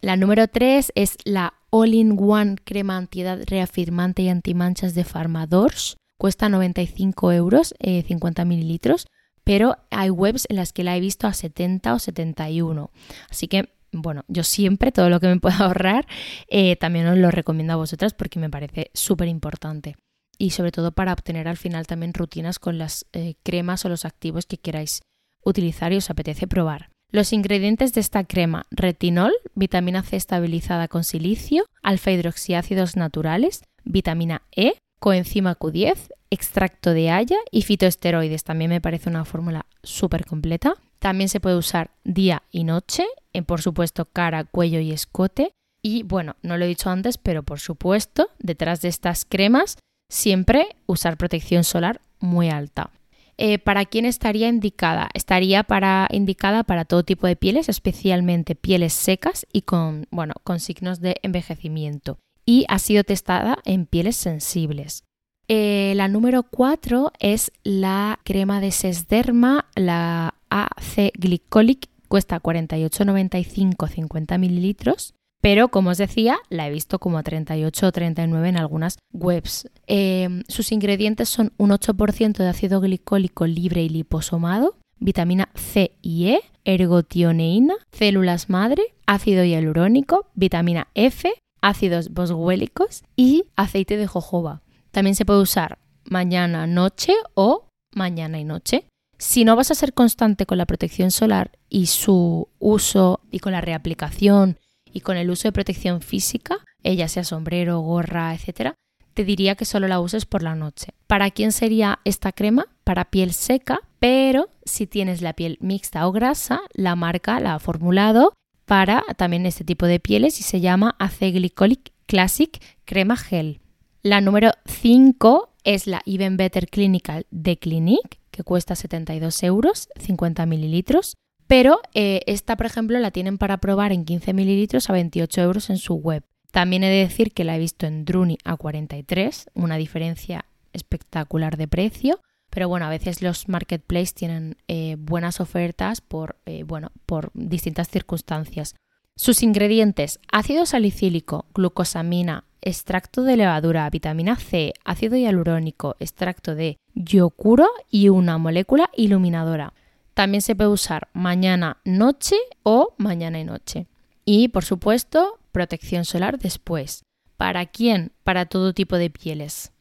La 0.00 0.16
número 0.16 0.48
3 0.48 0.92
es 0.94 1.16
la 1.24 1.54
All-in-One 1.70 2.56
crema 2.64 2.96
antiedad 2.96 3.38
reafirmante 3.46 4.22
y 4.22 4.28
antimanchas 4.30 4.94
de 4.94 5.04
Pharmadors. 5.04 5.96
Cuesta 6.18 6.48
95 6.48 7.32
euros, 7.32 7.74
50 7.80 8.42
eh, 8.42 8.44
mililitros, 8.44 9.06
pero 9.44 9.76
hay 9.90 10.08
webs 10.08 10.46
en 10.48 10.56
las 10.56 10.72
que 10.72 10.84
la 10.84 10.96
he 10.96 11.00
visto 11.00 11.26
a 11.26 11.34
70 11.34 11.92
o 11.92 11.98
71. 11.98 12.90
Así 13.28 13.46
que 13.46 13.74
bueno, 13.92 14.24
yo 14.26 14.42
siempre 14.42 14.90
todo 14.90 15.08
lo 15.08 15.20
que 15.20 15.28
me 15.28 15.38
pueda 15.40 15.58
ahorrar, 15.58 16.06
eh, 16.48 16.76
también 16.76 17.06
os 17.06 17.18
lo 17.18 17.30
recomiendo 17.30 17.74
a 17.74 17.76
vosotras 17.76 18.14
porque 18.14 18.38
me 18.38 18.50
parece 18.50 18.90
súper 18.94 19.28
importante. 19.28 19.96
Y 20.38 20.50
sobre 20.50 20.72
todo 20.72 20.92
para 20.92 21.12
obtener 21.12 21.48
al 21.48 21.56
final 21.56 21.86
también 21.86 22.14
rutinas 22.14 22.58
con 22.58 22.78
las 22.78 23.06
eh, 23.12 23.34
cremas 23.42 23.84
o 23.84 23.88
los 23.88 24.04
activos 24.04 24.46
que 24.46 24.58
queráis 24.58 25.02
utilizar 25.44 25.92
y 25.92 25.96
os 25.96 26.10
apetece 26.10 26.46
probar. 26.46 26.90
Los 27.10 27.32
ingredientes 27.32 27.92
de 27.92 28.00
esta 28.00 28.24
crema, 28.24 28.66
retinol, 28.72 29.32
vitamina 29.54 30.02
C 30.02 30.16
estabilizada 30.16 30.88
con 30.88 31.04
silicio, 31.04 31.64
alfa 31.82 32.10
hidroxiácidos 32.10 32.96
naturales, 32.96 33.62
vitamina 33.84 34.42
E, 34.50 34.74
coenzima 34.98 35.56
Q10, 35.56 36.08
extracto 36.30 36.92
de 36.92 37.10
haya 37.10 37.36
y 37.52 37.62
fitoesteroides. 37.62 38.42
También 38.42 38.70
me 38.70 38.80
parece 38.80 39.10
una 39.10 39.24
fórmula 39.24 39.66
súper 39.82 40.24
completa. 40.24 40.74
También 40.98 41.28
se 41.28 41.38
puede 41.38 41.56
usar 41.56 41.92
día 42.02 42.42
y 42.50 42.64
noche, 42.64 43.04
en 43.32 43.44
por 43.44 43.62
supuesto 43.62 44.06
cara, 44.06 44.44
cuello 44.44 44.80
y 44.80 44.90
escote. 44.90 45.52
Y 45.82 46.02
bueno, 46.02 46.34
no 46.42 46.56
lo 46.56 46.64
he 46.64 46.68
dicho 46.68 46.90
antes, 46.90 47.18
pero 47.18 47.42
por 47.42 47.60
supuesto, 47.60 48.30
detrás 48.38 48.80
de 48.80 48.88
estas 48.88 49.24
cremas, 49.24 49.76
siempre 50.14 50.68
usar 50.86 51.16
protección 51.16 51.64
solar 51.64 52.00
muy 52.20 52.48
alta. 52.48 52.90
Eh, 53.36 53.58
¿Para 53.58 53.84
quién 53.84 54.06
estaría 54.06 54.48
indicada? 54.48 55.08
Estaría 55.12 55.64
para, 55.64 56.06
indicada 56.12 56.62
para 56.62 56.84
todo 56.84 57.02
tipo 57.02 57.26
de 57.26 57.34
pieles, 57.34 57.68
especialmente 57.68 58.54
pieles 58.54 58.92
secas 58.92 59.44
y 59.52 59.62
con, 59.62 60.06
bueno, 60.12 60.34
con 60.44 60.60
signos 60.60 61.00
de 61.00 61.16
envejecimiento. 61.22 62.18
Y 62.46 62.64
ha 62.68 62.78
sido 62.78 63.02
testada 63.02 63.58
en 63.64 63.86
pieles 63.86 64.16
sensibles. 64.16 65.02
Eh, 65.48 65.94
la 65.96 66.06
número 66.06 66.44
4 66.44 67.12
es 67.18 67.50
la 67.64 68.20
crema 68.24 68.60
de 68.60 68.70
Sesderma, 68.70 69.66
la 69.74 70.34
AC 70.48 71.10
Glycolic, 71.18 71.88
cuesta 72.08 72.40
48,95 72.40 73.88
50 73.88 74.38
mililitros 74.38 75.14
pero 75.44 75.68
como 75.68 75.90
os 75.90 75.98
decía, 75.98 76.38
la 76.48 76.66
he 76.66 76.70
visto 76.70 76.98
como 76.98 77.18
a 77.18 77.22
38 77.22 77.88
o 77.88 77.92
39 77.92 78.48
en 78.48 78.56
algunas 78.56 78.96
webs. 79.12 79.68
Em, 79.86 80.42
sus 80.48 80.72
ingredientes 80.72 81.28
son 81.28 81.52
un 81.58 81.70
8% 81.70 82.42
de 82.42 82.48
ácido 82.48 82.80
glicólico 82.80 83.46
libre 83.46 83.82
y 83.82 83.90
liposomado, 83.90 84.78
vitamina 85.00 85.50
C 85.54 85.98
y 86.00 86.28
E, 86.28 86.40
ergotioneína, 86.64 87.74
células 87.92 88.48
madre, 88.48 88.94
ácido 89.04 89.44
hialurónico, 89.44 90.30
vitamina 90.34 90.88
F, 90.94 91.30
ácidos 91.60 92.08
boswellicos 92.08 93.02
y 93.14 93.44
aceite 93.54 93.98
de 93.98 94.06
jojoba. 94.06 94.62
También 94.92 95.14
se 95.14 95.26
puede 95.26 95.42
usar 95.42 95.78
mañana, 96.06 96.66
noche 96.66 97.12
o 97.34 97.66
mañana 97.94 98.40
y 98.40 98.44
noche. 98.44 98.86
Si 99.18 99.44
no 99.44 99.56
vas 99.56 99.70
a 99.70 99.74
ser 99.74 99.92
constante 99.92 100.46
con 100.46 100.56
la 100.56 100.64
protección 100.64 101.10
solar 101.10 101.50
y 101.68 101.84
su 101.86 102.48
uso 102.58 103.20
y 103.30 103.40
con 103.40 103.52
la 103.52 103.60
reaplicación 103.60 104.58
y 104.94 105.00
con 105.00 105.18
el 105.18 105.28
uso 105.28 105.48
de 105.48 105.52
protección 105.52 106.00
física, 106.00 106.58
ella 106.82 107.08
sea 107.08 107.24
sombrero, 107.24 107.80
gorra, 107.80 108.32
etcétera, 108.32 108.74
te 109.12 109.24
diría 109.24 109.54
que 109.54 109.64
solo 109.64 109.88
la 109.88 110.00
uses 110.00 110.24
por 110.24 110.42
la 110.42 110.54
noche. 110.54 110.94
¿Para 111.06 111.30
quién 111.30 111.52
sería 111.52 112.00
esta 112.04 112.32
crema? 112.32 112.66
Para 112.84 113.06
piel 113.06 113.32
seca, 113.32 113.80
pero 113.98 114.48
si 114.64 114.86
tienes 114.86 115.20
la 115.20 115.34
piel 115.34 115.58
mixta 115.60 116.06
o 116.06 116.12
grasa, 116.12 116.62
la 116.72 116.96
marca 116.96 117.40
la 117.40 117.54
ha 117.54 117.58
formulado 117.58 118.32
para 118.64 119.04
también 119.16 119.46
este 119.46 119.64
tipo 119.64 119.86
de 119.86 120.00
pieles 120.00 120.40
y 120.40 120.42
se 120.42 120.60
llama 120.60 120.96
Aceglicolic 120.98 121.92
Classic 122.06 122.62
Crema 122.84 123.16
Gel. 123.16 123.60
La 124.02 124.20
número 124.20 124.50
5 124.66 125.50
es 125.64 125.86
la 125.86 126.02
Even 126.06 126.36
Better 126.36 126.68
Clinical 126.68 127.26
de 127.30 127.58
Clinique, 127.58 128.18
que 128.30 128.42
cuesta 128.42 128.74
72 128.74 129.42
euros, 129.42 129.88
50 129.98 130.44
mililitros. 130.46 131.14
Pero 131.46 131.80
eh, 131.94 132.22
esta, 132.26 132.56
por 132.56 132.66
ejemplo, 132.66 132.98
la 132.98 133.10
tienen 133.10 133.38
para 133.38 133.58
probar 133.58 133.92
en 133.92 134.04
15 134.04 134.32
mililitros 134.32 134.88
a 134.88 134.94
28 134.94 135.40
euros 135.42 135.70
en 135.70 135.78
su 135.78 135.94
web. 135.94 136.24
También 136.50 136.84
he 136.84 136.88
de 136.88 136.98
decir 136.98 137.32
que 137.32 137.44
la 137.44 137.56
he 137.56 137.58
visto 137.58 137.86
en 137.86 138.04
Druni 138.04 138.38
a 138.44 138.56
43, 138.56 139.50
una 139.54 139.76
diferencia 139.76 140.46
espectacular 140.72 141.56
de 141.56 141.68
precio. 141.68 142.20
Pero 142.50 142.68
bueno, 142.68 142.86
a 142.86 142.90
veces 142.90 143.20
los 143.20 143.48
marketplaces 143.48 144.14
tienen 144.14 144.56
eh, 144.68 144.96
buenas 144.98 145.40
ofertas 145.40 146.00
por, 146.00 146.36
eh, 146.46 146.62
bueno, 146.62 146.92
por 147.06 147.30
distintas 147.34 147.88
circunstancias. 147.88 148.76
Sus 149.16 149.42
ingredientes: 149.42 150.20
ácido 150.30 150.64
salicílico, 150.64 151.46
glucosamina, 151.54 152.44
extracto 152.62 153.22
de 153.22 153.36
levadura, 153.36 153.88
vitamina 153.90 154.36
C, 154.36 154.72
ácido 154.84 155.16
hialurónico, 155.16 155.96
extracto 155.98 156.54
de 156.54 156.78
yocuro 156.94 157.68
y 157.90 158.08
una 158.08 158.38
molécula 158.38 158.88
iluminadora. 158.96 159.74
También 160.14 160.42
se 160.42 160.54
puede 160.54 160.70
usar 160.70 161.08
mañana, 161.12 161.78
noche 161.84 162.36
o 162.62 162.94
mañana 162.98 163.40
y 163.40 163.44
noche. 163.44 163.86
Y 164.24 164.48
por 164.48 164.64
supuesto, 164.64 165.40
protección 165.52 166.04
solar 166.04 166.38
después. 166.38 167.02
¿Para 167.36 167.66
quién? 167.66 168.12
Para 168.22 168.46
todo 168.46 168.72
tipo 168.72 168.96
de 168.96 169.10
pieles. 169.10 169.72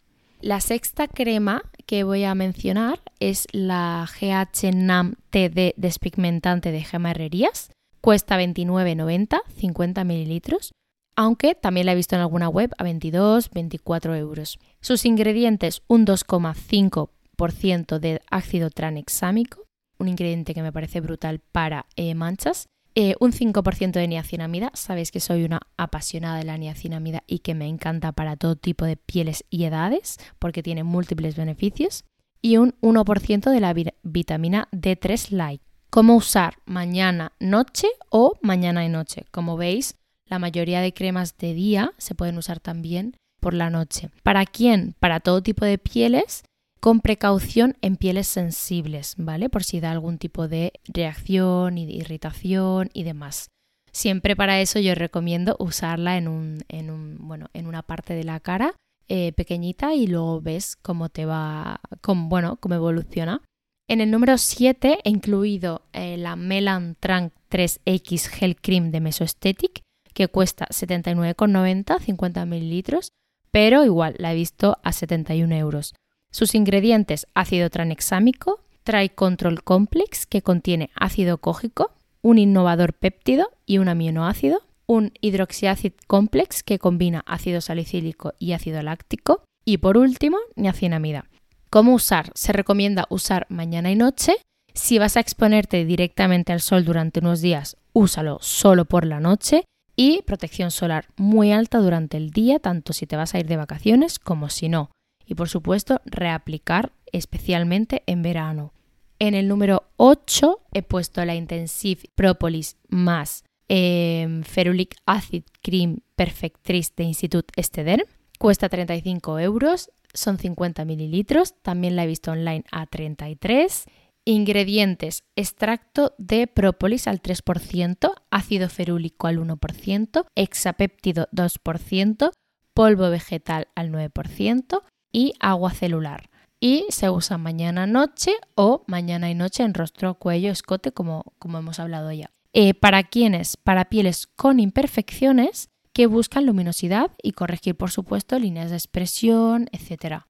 La 0.41 0.59
sexta 0.59 1.07
crema 1.07 1.61
que 1.85 2.03
voy 2.03 2.23
a 2.25 2.35
mencionar 2.35 2.99
es 3.19 3.47
la 3.51 4.05
GH 4.19 4.73
NAM 4.73 5.15
TD 5.29 5.73
despigmentante 5.77 6.71
de 6.71 6.83
Gema 6.83 7.11
Herrerías. 7.11 7.71
Cuesta 8.01 8.37
29,90, 8.37 9.39
50 9.55 10.03
mililitros, 10.03 10.73
aunque 11.15 11.55
también 11.55 11.85
la 11.85 11.93
he 11.93 11.95
visto 11.95 12.15
en 12.15 12.21
alguna 12.21 12.49
web 12.49 12.71
a 12.77 12.83
22, 12.83 13.51
24 13.51 14.15
euros. 14.15 14.59
Sus 14.81 15.05
ingredientes, 15.05 15.83
un 15.87 16.05
2,5% 16.05 17.99
de 17.99 18.21
ácido 18.29 18.69
tranexámico, 18.69 19.62
un 20.00 20.07
ingrediente 20.07 20.53
que 20.53 20.62
me 20.62 20.71
parece 20.71 21.01
brutal 21.01 21.39
para 21.39 21.85
eh, 21.95 22.15
manchas. 22.15 22.67
Eh, 22.95 23.15
un 23.19 23.31
5% 23.31 23.91
de 23.91 24.07
niacinamida, 24.07 24.69
sabéis 24.75 25.12
que 25.12 25.19
soy 25.19 25.45
una 25.45 25.62
apasionada 25.77 26.38
de 26.38 26.43
la 26.43 26.57
niacinamida 26.57 27.23
y 27.25 27.39
que 27.39 27.55
me 27.55 27.67
encanta 27.67 28.12
para 28.12 28.35
todo 28.35 28.55
tipo 28.55 28.85
de 28.85 28.97
pieles 28.97 29.45
y 29.50 29.63
edades 29.63 30.17
porque 30.38 30.62
tiene 30.62 30.83
múltiples 30.83 31.35
beneficios. 31.35 32.05
Y 32.41 32.57
un 32.57 32.75
1% 32.81 33.50
de 33.50 33.59
la 33.59 33.73
vitamina 34.03 34.67
D3 34.71 35.29
Light. 35.31 35.62
¿Cómo 35.89 36.15
usar 36.15 36.55
mañana, 36.65 37.31
noche 37.39 37.88
o 38.09 38.33
mañana 38.41 38.83
y 38.83 38.89
noche? 38.89 39.25
Como 39.31 39.57
veis, 39.57 39.95
la 40.25 40.39
mayoría 40.39 40.81
de 40.81 40.93
cremas 40.93 41.38
de 41.38 41.53
día 41.53 41.93
se 41.97 42.15
pueden 42.15 42.38
usar 42.38 42.59
también 42.59 43.15
por 43.39 43.53
la 43.53 43.69
noche. 43.69 44.09
¿Para 44.23 44.45
quién? 44.45 44.95
Para 45.00 45.19
todo 45.19 45.43
tipo 45.43 45.65
de 45.65 45.77
pieles 45.77 46.43
con 46.83 46.99
precaución 46.99 47.77
en 47.79 47.95
pieles 47.95 48.27
sensibles, 48.27 49.15
¿vale? 49.17 49.47
Por 49.47 49.63
si 49.63 49.79
da 49.79 49.91
algún 49.91 50.17
tipo 50.17 50.49
de 50.49 50.73
reacción 50.83 51.77
y 51.77 51.83
irritación 51.83 52.89
y 52.91 53.03
demás. 53.03 53.47
Siempre 53.93 54.35
para 54.35 54.59
eso 54.59 54.81
yo 54.81 54.93
recomiendo 54.93 55.55
usarla 55.59 56.17
en, 56.17 56.27
un, 56.27 56.65
en, 56.67 56.89
un, 56.89 57.19
bueno, 57.21 57.47
en 57.53 57.67
una 57.67 57.83
parte 57.83 58.15
de 58.15 58.25
la 58.25 58.41
cara 58.41 58.75
eh, 59.07 59.31
pequeñita 59.31 59.93
y 59.93 60.07
luego 60.07 60.41
ves 60.41 60.75
cómo 60.75 61.07
te 61.07 61.25
va, 61.25 61.79
cómo, 62.01 62.27
bueno, 62.27 62.57
cómo 62.57 62.75
evoluciona. 62.75 63.41
En 63.87 64.01
el 64.01 64.11
número 64.11 64.37
7 64.37 64.99
he 65.05 65.09
incluido 65.09 65.83
eh, 65.93 66.17
la 66.17 66.35
Melan 66.35 66.97
Trank 66.99 67.31
3X 67.49 68.27
Gel 68.27 68.57
Cream 68.57 68.91
de 68.91 68.99
Mesoesthetic, 68.99 69.83
que 70.13 70.27
cuesta 70.27 70.65
79,90, 70.65 72.01
50 72.01 72.45
mililitros, 72.45 73.13
pero 73.51 73.85
igual 73.85 74.15
la 74.17 74.33
he 74.33 74.35
visto 74.35 74.79
a 74.83 74.91
71 74.91 75.55
euros. 75.55 75.93
Sus 76.33 76.55
ingredientes, 76.55 77.27
ácido 77.35 77.69
tranexámico, 77.69 78.59
Tricontrol 78.83 79.63
Complex, 79.63 80.25
que 80.25 80.41
contiene 80.41 80.89
ácido 80.95 81.37
cógico, 81.37 81.93
un 82.23 82.39
innovador 82.39 82.93
péptido 82.93 83.51
y 83.67 83.77
un 83.77 83.87
aminoácido, 83.87 84.63
un 84.87 85.13
hidroxiácido 85.21 85.95
complex 86.07 86.63
que 86.63 86.79
combina 86.79 87.23
ácido 87.27 87.61
salicílico 87.61 88.33
y 88.39 88.53
ácido 88.53 88.81
láctico 88.81 89.43
y 89.63 89.77
por 89.77 89.95
último, 89.95 90.37
niacinamida. 90.55 91.29
¿Cómo 91.69 91.93
usar? 91.93 92.31
Se 92.33 92.51
recomienda 92.51 93.05
usar 93.11 93.45
mañana 93.49 93.91
y 93.91 93.95
noche. 93.95 94.33
Si 94.73 94.97
vas 94.97 95.17
a 95.17 95.19
exponerte 95.19 95.85
directamente 95.85 96.51
al 96.51 96.61
sol 96.61 96.83
durante 96.83 97.19
unos 97.19 97.41
días, 97.41 97.77
úsalo 97.93 98.39
solo 98.41 98.85
por 98.85 99.05
la 99.05 99.19
noche 99.19 99.65
y 99.95 100.23
protección 100.23 100.71
solar 100.71 101.05
muy 101.15 101.51
alta 101.51 101.77
durante 101.77 102.17
el 102.17 102.31
día, 102.31 102.57
tanto 102.57 102.91
si 102.91 103.05
te 103.05 103.17
vas 103.17 103.35
a 103.35 103.39
ir 103.39 103.45
de 103.45 103.57
vacaciones 103.57 104.17
como 104.17 104.49
si 104.49 104.67
no 104.67 104.89
y 105.33 105.35
por 105.35 105.49
supuesto 105.49 105.99
reaplicar 106.05 106.91
especialmente 107.11 108.03
en 108.05 108.21
verano. 108.21 108.71
En 109.17 109.33
el 109.33 109.47
número 109.47 109.83
8 109.97 110.59
he 110.73 110.83
puesto 110.83 111.25
la 111.25 111.33
Intensive 111.33 112.03
Propolis 112.13 112.77
más 112.87 113.43
eh, 113.67 114.41
Ferulic 114.43 114.95
Acid 115.07 115.43
Cream 115.63 116.01
Perfectrice 116.15 116.93
de 116.95 117.05
Institut 117.05 117.45
Esteder. 117.55 118.05
Cuesta 118.37 118.69
35 118.69 119.39
euros, 119.39 119.89
son 120.13 120.37
50 120.37 120.85
mililitros, 120.85 121.55
también 121.63 121.95
la 121.95 122.03
he 122.03 122.07
visto 122.07 122.31
online 122.31 122.63
a 122.71 122.85
33. 122.85 123.85
Ingredientes: 124.25 125.23
extracto 125.35 126.13
de 126.19 126.45
própolis 126.45 127.07
al 127.07 127.23
3%, 127.23 128.13
ácido 128.29 128.69
ferúlico 128.69 129.25
al 129.25 129.39
1%, 129.39 130.25
hexapéptido 130.35 131.27
2%, 131.31 132.31
polvo 132.73 133.09
vegetal 133.09 133.67
al 133.75 133.91
9%, 133.91 134.83
y 135.13 135.34
agua 135.39 135.72
celular. 135.72 136.29
Y 136.60 136.86
se 136.89 137.10
usa 137.10 137.38
mañana 137.38 137.88
noche 137.88 138.34
o 138.55 138.84
mañana 138.88 139.29
y 139.29 139.36
noche 139.36 139.63
en 139.63 139.74
rostro, 139.74 140.15
cuello, 140.15 140.51
escote, 140.51 140.91
como, 140.91 141.34
como 141.39 141.60
hemos 141.60 141.79
hablado 141.79 142.12
ya. 142.12 142.32
Eh, 142.51 142.74
¿Para 142.74 143.03
quiénes? 143.03 143.55
Para 143.58 143.86
pieles 143.86 144.27
con 144.27 144.60
imperfecciones 144.60 145.70
que 145.93 146.08
buscan 146.08 146.46
luminosidad 146.46 147.12
y 147.22 147.32
corregir, 147.34 147.75
por 147.75 147.91
supuesto, 147.91 148.38
líneas 148.39 148.72
de 148.72 148.77
expresión, 148.77 149.70
etc. 149.72 150.24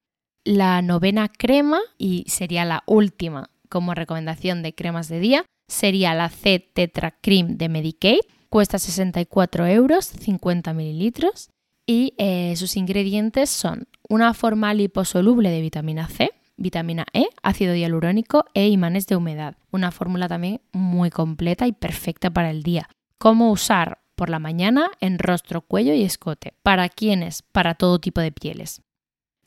La 0.43 0.81
novena 0.81 1.29
crema, 1.29 1.79
y 1.97 2.25
sería 2.27 2.65
la 2.65 2.83
última 2.85 3.49
como 3.69 3.95
recomendación 3.95 4.61
de 4.61 4.75
cremas 4.75 5.07
de 5.07 5.19
día, 5.19 5.45
sería 5.67 6.13
la 6.13 6.29
C 6.29 6.59
Tetra 6.59 7.17
Cream 7.21 7.57
de 7.57 7.69
Medicaid. 7.69 8.19
Cuesta 8.49 8.77
64 8.77 9.65
euros, 9.67 10.05
50 10.05 10.73
mililitros. 10.73 11.49
Y 11.85 12.13
eh, 12.17 12.55
sus 12.55 12.77
ingredientes 12.77 13.49
son 13.49 13.87
una 14.07 14.33
forma 14.33 14.73
liposoluble 14.73 15.49
de 15.49 15.61
vitamina 15.61 16.07
C, 16.07 16.31
vitamina 16.55 17.05
E, 17.13 17.27
ácido 17.41 17.75
hialurónico 17.75 18.45
e 18.53 18.67
imanes 18.67 19.07
de 19.07 19.15
humedad. 19.15 19.57
Una 19.71 19.91
fórmula 19.91 20.27
también 20.27 20.61
muy 20.71 21.09
completa 21.09 21.67
y 21.67 21.73
perfecta 21.73 22.29
para 22.29 22.51
el 22.51 22.63
día. 22.63 22.89
¿Cómo 23.17 23.51
usar? 23.51 23.99
Por 24.15 24.29
la 24.29 24.39
mañana 24.39 24.91
en 24.99 25.17
rostro, 25.17 25.61
cuello 25.61 25.93
y 25.93 26.03
escote. 26.03 26.53
¿Para 26.61 26.87
quiénes? 26.87 27.41
Para 27.41 27.73
todo 27.73 27.99
tipo 27.99 28.21
de 28.21 28.31
pieles. 28.31 28.81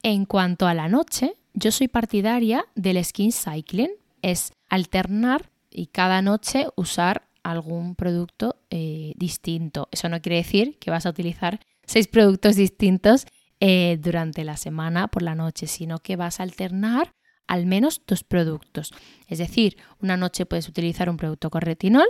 En 0.02 0.26
cuanto 0.26 0.66
a 0.66 0.74
la 0.74 0.88
noche, 0.88 1.34
yo 1.54 1.70
soy 1.70 1.88
partidaria 1.88 2.66
del 2.74 3.02
skin 3.04 3.32
cycling. 3.32 3.90
Es 4.22 4.52
alternar 4.68 5.50
y 5.70 5.86
cada 5.86 6.20
noche 6.20 6.66
usar 6.74 7.28
algún 7.44 7.94
producto 7.94 8.56
eh, 8.70 9.12
distinto. 9.16 9.88
Eso 9.92 10.08
no 10.08 10.20
quiere 10.20 10.38
decir 10.38 10.78
que 10.80 10.90
vas 10.90 11.06
a 11.06 11.10
utilizar 11.10 11.60
seis 11.86 12.08
productos 12.08 12.56
distintos 12.56 13.26
eh, 13.58 13.98
durante 14.02 14.44
la 14.44 14.58
semana 14.58 15.08
por 15.08 15.22
la 15.22 15.34
noche, 15.34 15.66
sino 15.66 15.98
que 16.00 16.16
vas 16.16 16.40
a 16.40 16.42
alternar 16.42 17.14
al 17.46 17.64
menos 17.64 18.02
dos 18.06 18.22
productos. 18.22 18.92
Es 19.28 19.38
decir, 19.38 19.78
una 20.00 20.18
noche 20.18 20.44
puedes 20.44 20.68
utilizar 20.68 21.08
un 21.08 21.16
producto 21.16 21.48
con 21.48 21.62
retinol 21.62 22.06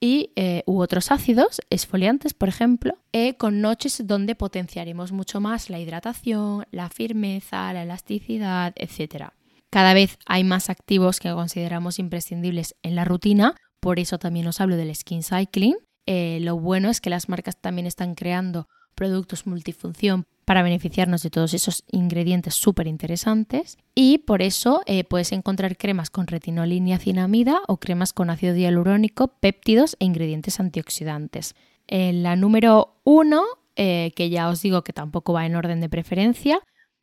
y 0.00 0.32
eh, 0.34 0.64
u 0.66 0.80
otros 0.80 1.12
ácidos 1.12 1.60
esfoliantes, 1.70 2.34
por 2.34 2.48
ejemplo, 2.48 2.94
eh, 3.12 3.36
con 3.36 3.60
noches 3.60 4.02
donde 4.06 4.34
potenciaremos 4.34 5.12
mucho 5.12 5.40
más 5.40 5.70
la 5.70 5.78
hidratación, 5.78 6.66
la 6.72 6.88
firmeza, 6.88 7.72
la 7.72 7.84
elasticidad, 7.84 8.72
etc. 8.76 9.26
Cada 9.70 9.94
vez 9.94 10.18
hay 10.26 10.42
más 10.42 10.68
activos 10.68 11.20
que 11.20 11.30
consideramos 11.30 12.00
imprescindibles 12.00 12.74
en 12.82 12.96
la 12.96 13.04
rutina, 13.04 13.54
por 13.80 14.00
eso 14.00 14.18
también 14.18 14.48
os 14.48 14.60
hablo 14.60 14.76
del 14.76 14.94
skin 14.96 15.22
cycling. 15.22 15.76
lo 16.06 16.58
bueno 16.58 16.90
es 16.90 17.00
que 17.00 17.10
las 17.10 17.28
marcas 17.28 17.60
también 17.60 17.86
están 17.86 18.14
creando 18.14 18.66
productos 18.98 19.46
multifunción 19.46 20.26
para 20.44 20.64
beneficiarnos 20.64 21.22
de 21.22 21.30
todos 21.30 21.54
esos 21.54 21.84
ingredientes 21.92 22.54
súper 22.54 22.88
interesantes 22.88 23.78
y 23.94 24.18
por 24.18 24.42
eso 24.42 24.82
eh, 24.86 25.04
puedes 25.04 25.30
encontrar 25.30 25.76
cremas 25.76 26.10
con 26.10 26.26
retinol 26.26 26.72
y 26.72 26.80
niacinamida 26.80 27.60
o 27.68 27.76
cremas 27.76 28.12
con 28.12 28.28
ácido 28.28 28.56
hialurónico, 28.56 29.28
péptidos 29.28 29.96
e 30.00 30.04
ingredientes 30.04 30.58
antioxidantes. 30.58 31.54
En 31.86 32.24
la 32.24 32.34
número 32.34 32.96
uno, 33.04 33.44
eh, 33.76 34.12
que 34.16 34.30
ya 34.30 34.48
os 34.48 34.60
digo 34.60 34.82
que 34.82 34.92
tampoco 34.92 35.32
va 35.32 35.46
en 35.46 35.54
orden 35.54 35.80
de 35.80 35.88
preferencia, 35.88 36.60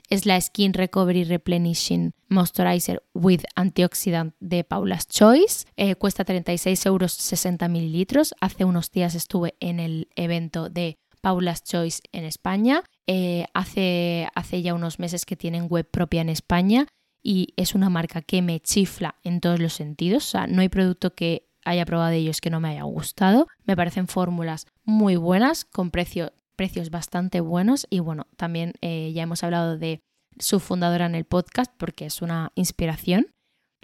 es 0.09 0.25
la 0.25 0.39
Skin 0.39 0.73
Recovery 0.73 1.23
Replenishing 1.23 2.11
Moisturizer 2.27 3.01
with 3.13 3.41
Antioxidant 3.55 4.35
de 4.39 4.63
Paula's 4.63 5.07
Choice. 5.07 5.65
Eh, 5.77 5.95
cuesta 5.95 6.25
36 6.25 6.85
euros 6.85 7.13
60 7.13 7.67
mililitros. 7.69 8.35
Hace 8.41 8.65
unos 8.65 8.91
días 8.91 9.15
estuve 9.15 9.55
en 9.59 9.79
el 9.79 10.09
evento 10.15 10.69
de 10.69 10.97
Paula's 11.25 11.63
Choice 11.63 12.03
en 12.11 12.23
España. 12.23 12.83
Eh, 13.07 13.47
hace, 13.55 14.29
hace 14.35 14.61
ya 14.61 14.75
unos 14.75 14.99
meses 14.99 15.25
que 15.25 15.35
tienen 15.35 15.65
web 15.67 15.89
propia 15.89 16.21
en 16.21 16.29
España 16.29 16.85
y 17.23 17.55
es 17.57 17.73
una 17.73 17.89
marca 17.89 18.21
que 18.21 18.43
me 18.43 18.59
chifla 18.59 19.15
en 19.23 19.41
todos 19.41 19.59
los 19.59 19.73
sentidos. 19.73 20.23
O 20.27 20.29
sea, 20.29 20.45
no 20.45 20.61
hay 20.61 20.69
producto 20.69 21.15
que 21.15 21.49
haya 21.63 21.83
probado 21.83 22.11
de 22.11 22.17
ellos 22.17 22.41
que 22.41 22.51
no 22.51 22.59
me 22.59 22.69
haya 22.69 22.83
gustado. 22.83 23.47
Me 23.63 23.75
parecen 23.75 24.07
fórmulas 24.07 24.67
muy 24.83 25.15
buenas, 25.15 25.65
con 25.65 25.89
precios 25.89 26.91
bastante 26.91 27.41
buenos. 27.41 27.87
Y 27.89 28.01
bueno, 28.01 28.27
también 28.37 28.73
eh, 28.81 29.11
ya 29.11 29.23
hemos 29.23 29.43
hablado 29.43 29.79
de 29.79 30.03
su 30.37 30.59
fundadora 30.59 31.07
en 31.07 31.15
el 31.15 31.25
podcast 31.25 31.73
porque 31.75 32.05
es 32.05 32.21
una 32.21 32.51
inspiración. 32.53 33.33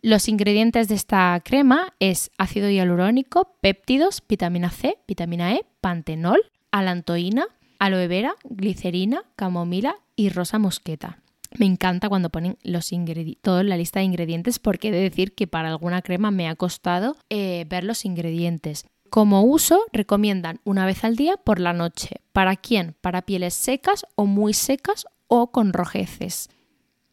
Los 0.03 0.29
ingredientes 0.29 0.89
de 0.89 0.93
esta 0.93 1.41
crema 1.43 1.95
es 1.99 2.29
ácido 2.37 2.69
hialurónico, 2.69 3.57
péptidos, 3.63 4.21
vitamina 4.29 4.69
C, 4.69 4.99
vitamina 5.07 5.55
E, 5.55 5.65
pantenol, 5.81 6.39
alantoína, 6.71 7.47
aloe 7.79 8.07
vera, 8.07 8.35
glicerina, 8.43 9.23
camomila 9.35 9.95
y 10.15 10.29
rosa 10.29 10.59
mosqueta. 10.59 11.19
Me 11.57 11.65
encanta 11.65 12.07
cuando 12.07 12.29
ponen 12.29 12.57
los 12.63 12.91
todo 13.41 13.59
en 13.59 13.69
la 13.69 13.77
lista 13.77 13.99
de 13.99 14.05
ingredientes 14.05 14.59
porque 14.59 14.87
he 14.87 14.91
de 14.91 15.01
decir 15.01 15.35
que 15.35 15.47
para 15.47 15.69
alguna 15.69 16.01
crema 16.01 16.31
me 16.31 16.47
ha 16.47 16.55
costado 16.55 17.17
eh, 17.29 17.65
ver 17.67 17.83
los 17.83 18.05
ingredientes. 18.05 18.85
Como 19.09 19.43
uso, 19.43 19.83
recomiendan 19.91 20.61
una 20.63 20.85
vez 20.85 21.03
al 21.03 21.17
día 21.17 21.35
por 21.35 21.59
la 21.59 21.73
noche. 21.73 22.21
¿Para 22.31 22.55
quién? 22.55 22.95
Para 23.01 23.23
pieles 23.23 23.53
secas 23.53 24.05
o 24.15 24.25
muy 24.25 24.53
secas 24.53 25.05
o 25.27 25.51
con 25.51 25.73
rojeces. 25.73 26.49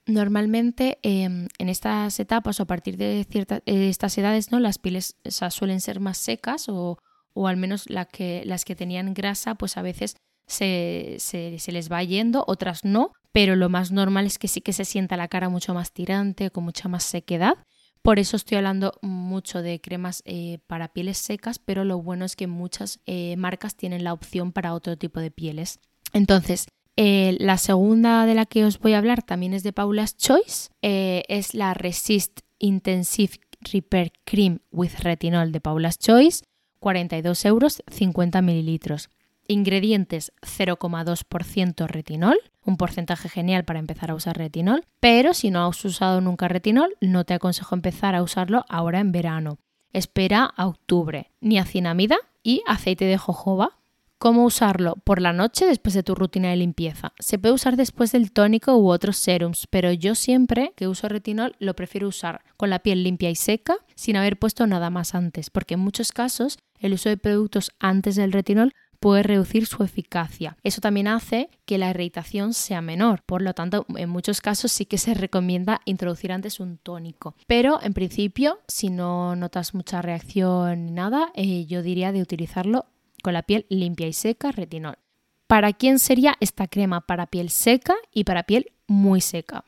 Normalmente 0.07 0.99
em, 1.03 1.49
en 1.59 1.69
estas 1.69 2.21
etapas 2.21 2.61
o 2.61 2.63
a 2.63 2.67
partir 2.67 2.97
de 2.97 3.27
ciertas 3.29 3.63
estas 3.67 4.17
edades, 4.17 4.53
¿no? 4.53 4.61
Las 4.61 4.79
pieles 4.79 5.17
suelen 5.51 5.81
ser 5.81 5.99
más 5.99 6.19
secas 6.19 6.69
o, 6.69 6.99
o 7.39 7.47
al 7.47 7.57
menos 7.57 7.87
que, 8.11 8.43
las 8.45 8.65
que 8.65 8.75
tenían 8.75 9.15
grasa, 9.15 9.55
pues 9.55 9.77
a 9.77 9.83
veces 9.83 10.17
se, 10.49 11.17
se, 11.21 11.61
les 11.71 11.91
va 11.91 12.03
yendo, 12.03 12.43
otras 12.49 12.85
no, 12.85 13.13
pero 13.31 13.55
lo 13.55 13.69
más 13.69 13.93
normal 13.93 14.27
es 14.27 14.39
que 14.39 14.49
sí 14.49 14.61
que 14.61 14.73
se 14.73 14.85
sienta 14.85 15.17
la 15.17 15.29
cara 15.29 15.49
mucho 15.49 15.73
más 15.73 15.93
tirante, 15.93 16.51
con 16.51 16.65
mucha 16.65 16.89
más 16.89 17.05
sequedad. 17.05 17.55
Por 18.03 18.19
eso 18.19 18.37
estoy 18.37 18.57
hablando 18.57 18.95
mucho 19.03 19.63
de 19.63 19.81
cremas 19.81 20.23
eh, 20.25 20.59
para 20.67 20.89
pieles 20.89 21.19
secas, 21.19 21.61
pero 21.61 21.85
lo 21.85 22.03
bueno 22.03 22.25
es 22.25 22.35
que 22.35 22.49
muchas 22.49 23.01
eh, 23.07 23.37
marcas 23.37 23.77
tienen 23.77 24.03
la 24.03 24.15
opción 24.15 24.51
para 24.51 24.75
otro 24.75 24.97
tipo 24.97 25.21
de 25.21 25.31
pieles. 25.31 25.79
Entonces, 26.13 26.67
eh, 26.97 27.37
la 27.39 27.57
segunda 27.57 28.27
de 28.27 28.35
la 28.35 28.47
que 28.47 28.65
os 28.65 28.81
voy 28.81 28.95
a 28.95 28.99
hablar 28.99 29.23
también 29.23 29.55
es 29.55 29.63
de 29.63 29.73
Paula's 29.73 30.17
Choice, 30.17 30.71
es 30.83 31.55
la 31.55 31.75
Resist 31.75 32.41
Intensive 32.59 33.35
Repair 33.73 34.11
Cream 34.25 34.59
with 34.73 34.95
Retinol 35.01 35.53
de 35.53 35.61
Paula's 35.61 35.99
Choice. 35.99 36.43
42 36.79 37.45
euros 37.45 37.83
50 37.91 38.43
mililitros. 38.43 39.11
Ingredientes 39.47 40.33
0,2% 40.43 41.87
retinol, 41.87 42.39
un 42.65 42.77
porcentaje 42.77 43.29
genial 43.29 43.65
para 43.65 43.79
empezar 43.79 44.11
a 44.11 44.15
usar 44.15 44.37
retinol, 44.37 44.85
pero 45.01 45.33
si 45.33 45.51
no 45.51 45.67
has 45.67 45.85
usado 45.85 46.21
nunca 46.21 46.49
retinol, 46.49 46.97
no 47.01 47.25
te 47.25 47.35
aconsejo 47.35 47.75
empezar 47.75 48.15
a 48.15 48.23
usarlo 48.23 48.65
ahora 48.69 49.01
en 49.01 49.11
verano. 49.11 49.59
Espera 49.93 50.45
a 50.45 50.67
octubre. 50.67 51.31
Niacinamida 51.41 52.19
y 52.43 52.63
aceite 52.67 53.07
de 53.07 53.17
jojoba 53.17 53.78
¿Cómo 54.19 54.45
usarlo? 54.45 54.97
Por 55.05 55.23
la 55.23 55.33
noche 55.33 55.65
después 55.65 55.95
de 55.95 56.03
tu 56.03 56.17
rutina 56.17 56.51
de 56.51 56.57
limpieza. 56.57 57.13
Se 57.21 57.39
puede 57.39 57.55
usar 57.55 57.77
después 57.77 58.11
del 58.11 58.33
tónico 58.33 58.77
u 58.77 58.91
otros 58.91 59.17
serums, 59.17 59.69
pero 59.71 59.93
yo 59.93 60.17
siempre 60.17 60.73
que 60.75 60.89
uso 60.89 61.09
retinol 61.09 61.55
lo 61.61 61.77
prefiero 61.77 62.09
usar 62.09 62.41
con 62.57 62.69
la 62.69 62.81
piel 62.81 63.05
limpia 63.05 63.31
y 63.31 63.37
seca 63.37 63.77
sin 63.95 64.17
haber 64.17 64.37
puesto 64.37 64.67
nada 64.67 64.91
más 64.91 65.15
antes, 65.15 65.51
porque 65.51 65.75
en 65.75 65.81
muchos 65.81 66.11
casos 66.11 66.59
el 66.81 66.95
uso 66.95 67.09
de 67.09 67.17
productos 67.17 67.71
antes 67.79 68.17
del 68.17 68.33
retinol 68.33 68.75
puede 68.99 69.23
reducir 69.23 69.67
su 69.67 69.85
eficacia. 69.85 70.57
Eso 70.65 70.81
también 70.81 71.07
hace 71.07 71.49
que 71.65 71.79
la 71.79 71.91
irritación 71.91 72.55
sea 72.55 72.81
menor. 72.81 73.23
Por 73.25 73.43
lo 73.43 73.55
tanto, 73.55 73.87
en 73.95 74.09
muchos 74.09 74.41
casos 74.41 74.73
sí 74.73 74.85
que 74.85 74.99
se 74.99 75.15
recomienda 75.15 75.81
introducir 75.85 76.33
antes 76.33 76.59
un 76.59 76.79
tónico. 76.79 77.37
Pero 77.47 77.81
en 77.83 77.95
principio, 77.95 78.59
si 78.67 78.91
no 78.91 79.37
notas 79.37 79.75
mucha 79.75 80.03
reacción 80.03 80.87
ni 80.87 80.91
nada, 80.91 81.31
eh, 81.35 81.67
yo 81.67 81.83
diría 81.83 82.11
de 82.11 82.23
utilizarlo 82.23 82.87
con 83.23 83.33
la 83.33 83.43
piel 83.43 83.67
limpia 83.69 84.07
y 84.07 84.13
seca, 84.13 84.53
retinol. 84.53 84.99
¿Para 85.47 85.73
quién 85.73 85.99
sería 85.99 86.37
esta 86.41 86.69
crema? 86.69 87.03
Para 87.03 87.27
piel 87.27 87.51
seca 87.51 87.95
y 88.13 88.25
para 88.25 88.43
piel 88.43 88.73
muy 88.87 89.21
seca. 89.21 89.65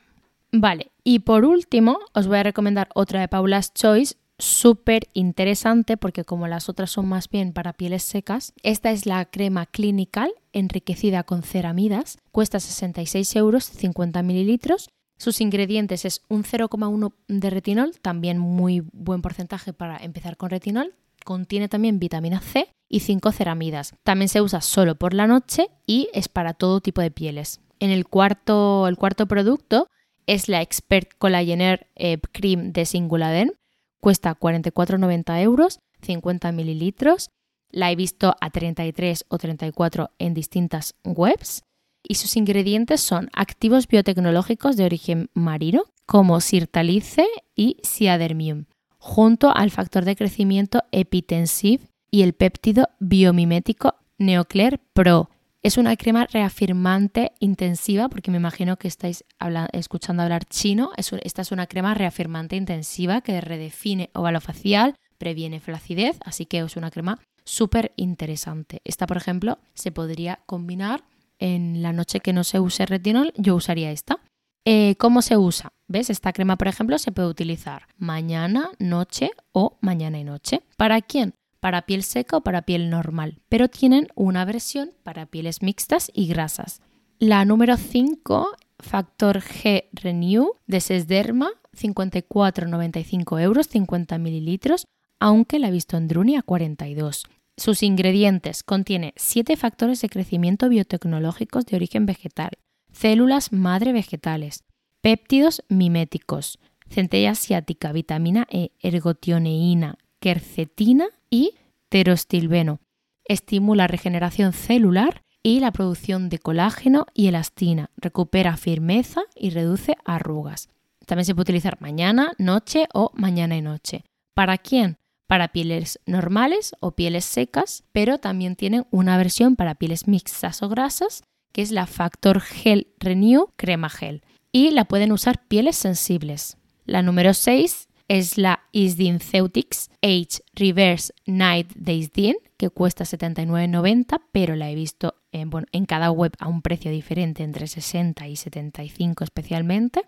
Vale, 0.51 0.91
y 1.03 1.19
por 1.19 1.45
último 1.45 1.99
os 2.13 2.27
voy 2.27 2.37
a 2.37 2.43
recomendar 2.43 2.89
otra 2.93 3.21
de 3.21 3.27
Paula's 3.27 3.73
Choice, 3.73 4.15
súper 4.37 5.07
interesante 5.13 5.97
porque 5.97 6.25
como 6.25 6.47
las 6.47 6.67
otras 6.67 6.91
son 6.91 7.07
más 7.07 7.29
bien 7.29 7.53
para 7.53 7.73
pieles 7.73 8.03
secas, 8.03 8.53
esta 8.63 8.91
es 8.91 9.05
la 9.05 9.25
crema 9.25 9.65
Clinical 9.65 10.31
enriquecida 10.51 11.23
con 11.23 11.43
ceramidas, 11.43 12.17
cuesta 12.31 12.59
66 12.59 13.35
euros, 13.37 13.63
50 13.65 14.21
mililitros. 14.23 14.89
Sus 15.17 15.39
ingredientes 15.39 16.03
es 16.03 16.23
un 16.29 16.43
0,1 16.43 17.13
de 17.27 17.49
retinol, 17.49 17.93
también 18.01 18.39
muy 18.39 18.83
buen 18.91 19.21
porcentaje 19.21 19.71
para 19.71 19.97
empezar 19.97 20.35
con 20.35 20.49
retinol, 20.49 20.95
Contiene 21.23 21.69
también 21.69 21.99
vitamina 21.99 22.41
C 22.41 22.67
y 22.89 23.01
5 23.01 23.31
ceramidas. 23.31 23.93
También 24.03 24.29
se 24.29 24.41
usa 24.41 24.61
solo 24.61 24.95
por 24.95 25.13
la 25.13 25.27
noche 25.27 25.69
y 25.85 26.09
es 26.13 26.27
para 26.27 26.53
todo 26.53 26.81
tipo 26.81 27.01
de 27.01 27.11
pieles. 27.11 27.61
En 27.79 27.89
el 27.89 28.07
cuarto, 28.07 28.87
el 28.87 28.97
cuarto 28.97 29.27
producto 29.27 29.87
es 30.27 30.49
la 30.49 30.61
Expert 30.61 31.09
Collagener 31.17 31.87
eh, 31.95 32.19
Cream 32.31 32.73
de 32.73 32.85
Singuladen. 32.85 33.53
Cuesta 33.99 34.37
44,90 34.37 35.41
euros, 35.41 35.79
50 36.01 36.51
mililitros. 36.51 37.29
La 37.69 37.91
he 37.91 37.95
visto 37.95 38.35
a 38.41 38.49
33 38.49 39.25
o 39.29 39.37
34 39.37 40.09
en 40.19 40.33
distintas 40.33 40.95
webs. 41.03 41.63
Y 42.03 42.15
sus 42.15 42.35
ingredientes 42.35 43.01
son 43.01 43.29
activos 43.33 43.87
biotecnológicos 43.87 44.75
de 44.75 44.85
origen 44.85 45.29
marino, 45.33 45.83
como 46.05 46.41
sirtalice 46.41 47.25
y 47.55 47.77
siadermium 47.83 48.65
junto 49.01 49.53
al 49.53 49.71
factor 49.71 50.05
de 50.05 50.15
crecimiento 50.15 50.83
epitensive 50.91 51.83
y 52.11 52.21
el 52.21 52.33
péptido 52.33 52.87
biomimético 52.99 53.95
Neoclear 54.19 54.79
Pro. 54.93 55.31
Es 55.63 55.79
una 55.79 55.95
crema 55.97 56.27
reafirmante 56.31 57.31
intensiva, 57.39 58.09
porque 58.09 58.29
me 58.29 58.37
imagino 58.37 58.77
que 58.77 58.87
estáis 58.87 59.25
escuchando 59.73 60.21
hablar 60.21 60.45
chino. 60.45 60.91
esta 60.95 61.41
es 61.41 61.51
una 61.51 61.65
crema 61.65 61.95
reafirmante 61.95 62.55
intensiva 62.55 63.21
que 63.21 63.41
redefine 63.41 64.11
óvalo 64.13 64.39
facial, 64.39 64.93
previene 65.17 65.59
flacidez, 65.59 66.19
así 66.23 66.45
que 66.45 66.59
es 66.59 66.77
una 66.77 66.91
crema 66.91 67.19
súper 67.43 67.93
interesante. 67.95 68.81
Esta, 68.83 69.07
por 69.07 69.17
ejemplo, 69.17 69.57
se 69.73 69.91
podría 69.91 70.41
combinar 70.45 71.03
en 71.39 71.81
la 71.81 71.91
noche 71.91 72.19
que 72.19 72.33
no 72.33 72.43
se 72.43 72.59
use 72.59 72.85
retinol, 72.85 73.33
yo 73.35 73.55
usaría 73.55 73.91
esta. 73.91 74.19
Eh, 74.63 74.95
¿Cómo 74.99 75.23
se 75.23 75.37
usa? 75.37 75.73
¿Ves? 75.87 76.11
Esta 76.11 76.33
crema, 76.33 76.55
por 76.55 76.67
ejemplo, 76.67 76.97
se 76.99 77.11
puede 77.11 77.27
utilizar 77.27 77.87
mañana, 77.97 78.69
noche 78.77 79.31
o 79.51 79.79
mañana 79.81 80.19
y 80.19 80.23
noche. 80.23 80.61
¿Para 80.77 81.01
quién? 81.01 81.33
Para 81.59 81.81
piel 81.83 82.03
seca 82.03 82.37
o 82.37 82.41
para 82.41 82.61
piel 82.61 82.91
normal, 82.91 83.39
pero 83.49 83.69
tienen 83.69 84.07
una 84.15 84.45
versión 84.45 84.91
para 85.03 85.25
pieles 85.25 85.63
mixtas 85.63 86.11
y 86.13 86.27
grasas. 86.27 86.81
La 87.17 87.43
número 87.43 87.75
5, 87.75 88.49
Factor 88.79 89.41
G 89.41 89.85
Renew 89.93 90.53
de 90.67 90.79
Sesderma, 90.79 91.49
54,95 91.75 93.41
euros, 93.41 93.67
50 93.67 94.17
mililitros, 94.19 94.85
aunque 95.19 95.57
la 95.57 95.69
he 95.69 95.71
visto 95.71 95.97
en 95.97 96.07
Druni 96.07 96.35
a 96.35 96.43
42. 96.43 97.23
Sus 97.57 97.83
ingredientes 97.83 98.63
contiene 98.63 99.13
7 99.17 99.55
factores 99.57 100.01
de 100.01 100.09
crecimiento 100.09 100.69
biotecnológicos 100.69 101.65
de 101.65 101.75
origen 101.75 102.05
vegetal, 102.05 102.51
células 102.91 103.51
madre 103.51 103.93
vegetales, 103.93 104.63
péptidos 105.01 105.63
miméticos, 105.69 106.59
centella 106.89 107.31
asiática, 107.31 107.91
vitamina 107.91 108.47
E, 108.49 108.71
ergotioneína, 108.79 109.97
quercetina 110.19 111.07
y 111.29 111.55
terostilbeno. 111.89 112.79
Estimula 113.25 113.87
regeneración 113.87 114.53
celular 114.53 115.23
y 115.43 115.59
la 115.59 115.71
producción 115.71 116.29
de 116.29 116.39
colágeno 116.39 117.05
y 117.13 117.27
elastina, 117.27 117.89
recupera 117.97 118.57
firmeza 118.57 119.21
y 119.35 119.49
reduce 119.49 119.95
arrugas. 120.05 120.69
También 121.05 121.25
se 121.25 121.33
puede 121.33 121.43
utilizar 121.43 121.81
mañana, 121.81 122.33
noche 122.37 122.87
o 122.93 123.11
mañana 123.15 123.57
y 123.57 123.61
noche. 123.61 124.03
¿Para 124.33 124.57
quién? 124.57 124.97
Para 125.27 125.47
pieles 125.47 125.99
normales 126.05 126.75
o 126.79 126.91
pieles 126.91 127.25
secas, 127.25 127.83
pero 127.91 128.19
también 128.19 128.55
tienen 128.55 128.85
una 128.91 129.17
versión 129.17 129.55
para 129.55 129.75
pieles 129.75 130.07
mixtas 130.07 130.61
o 130.61 130.69
grasas 130.69 131.23
que 131.51 131.61
es 131.61 131.71
la 131.71 131.87
Factor 131.87 132.39
Gel 132.39 132.87
Renew 132.99 133.47
Crema 133.55 133.89
Gel. 133.89 134.23
Y 134.51 134.71
la 134.71 134.85
pueden 134.85 135.11
usar 135.11 135.47
pieles 135.47 135.75
sensibles. 135.75 136.57
La 136.85 137.01
número 137.01 137.33
6 137.33 137.87
es 138.07 138.37
la 138.37 138.63
Isdin 138.73 139.19
Ceutics 139.19 139.89
Age 140.01 140.43
Reverse 140.53 141.13
Night 141.25 141.71
Daysdin, 141.75 142.35
que 142.57 142.69
cuesta 142.69 143.05
79,90, 143.05 144.21
pero 144.33 144.55
la 144.55 144.69
he 144.69 144.75
visto 144.75 145.15
en, 145.31 145.49
en 145.71 145.85
cada 145.85 146.11
web 146.11 146.33
a 146.39 146.47
un 146.47 146.61
precio 146.61 146.91
diferente, 146.91 147.43
entre 147.43 147.67
60 147.67 148.27
y 148.27 148.35
75 148.35 149.23
especialmente. 149.23 150.01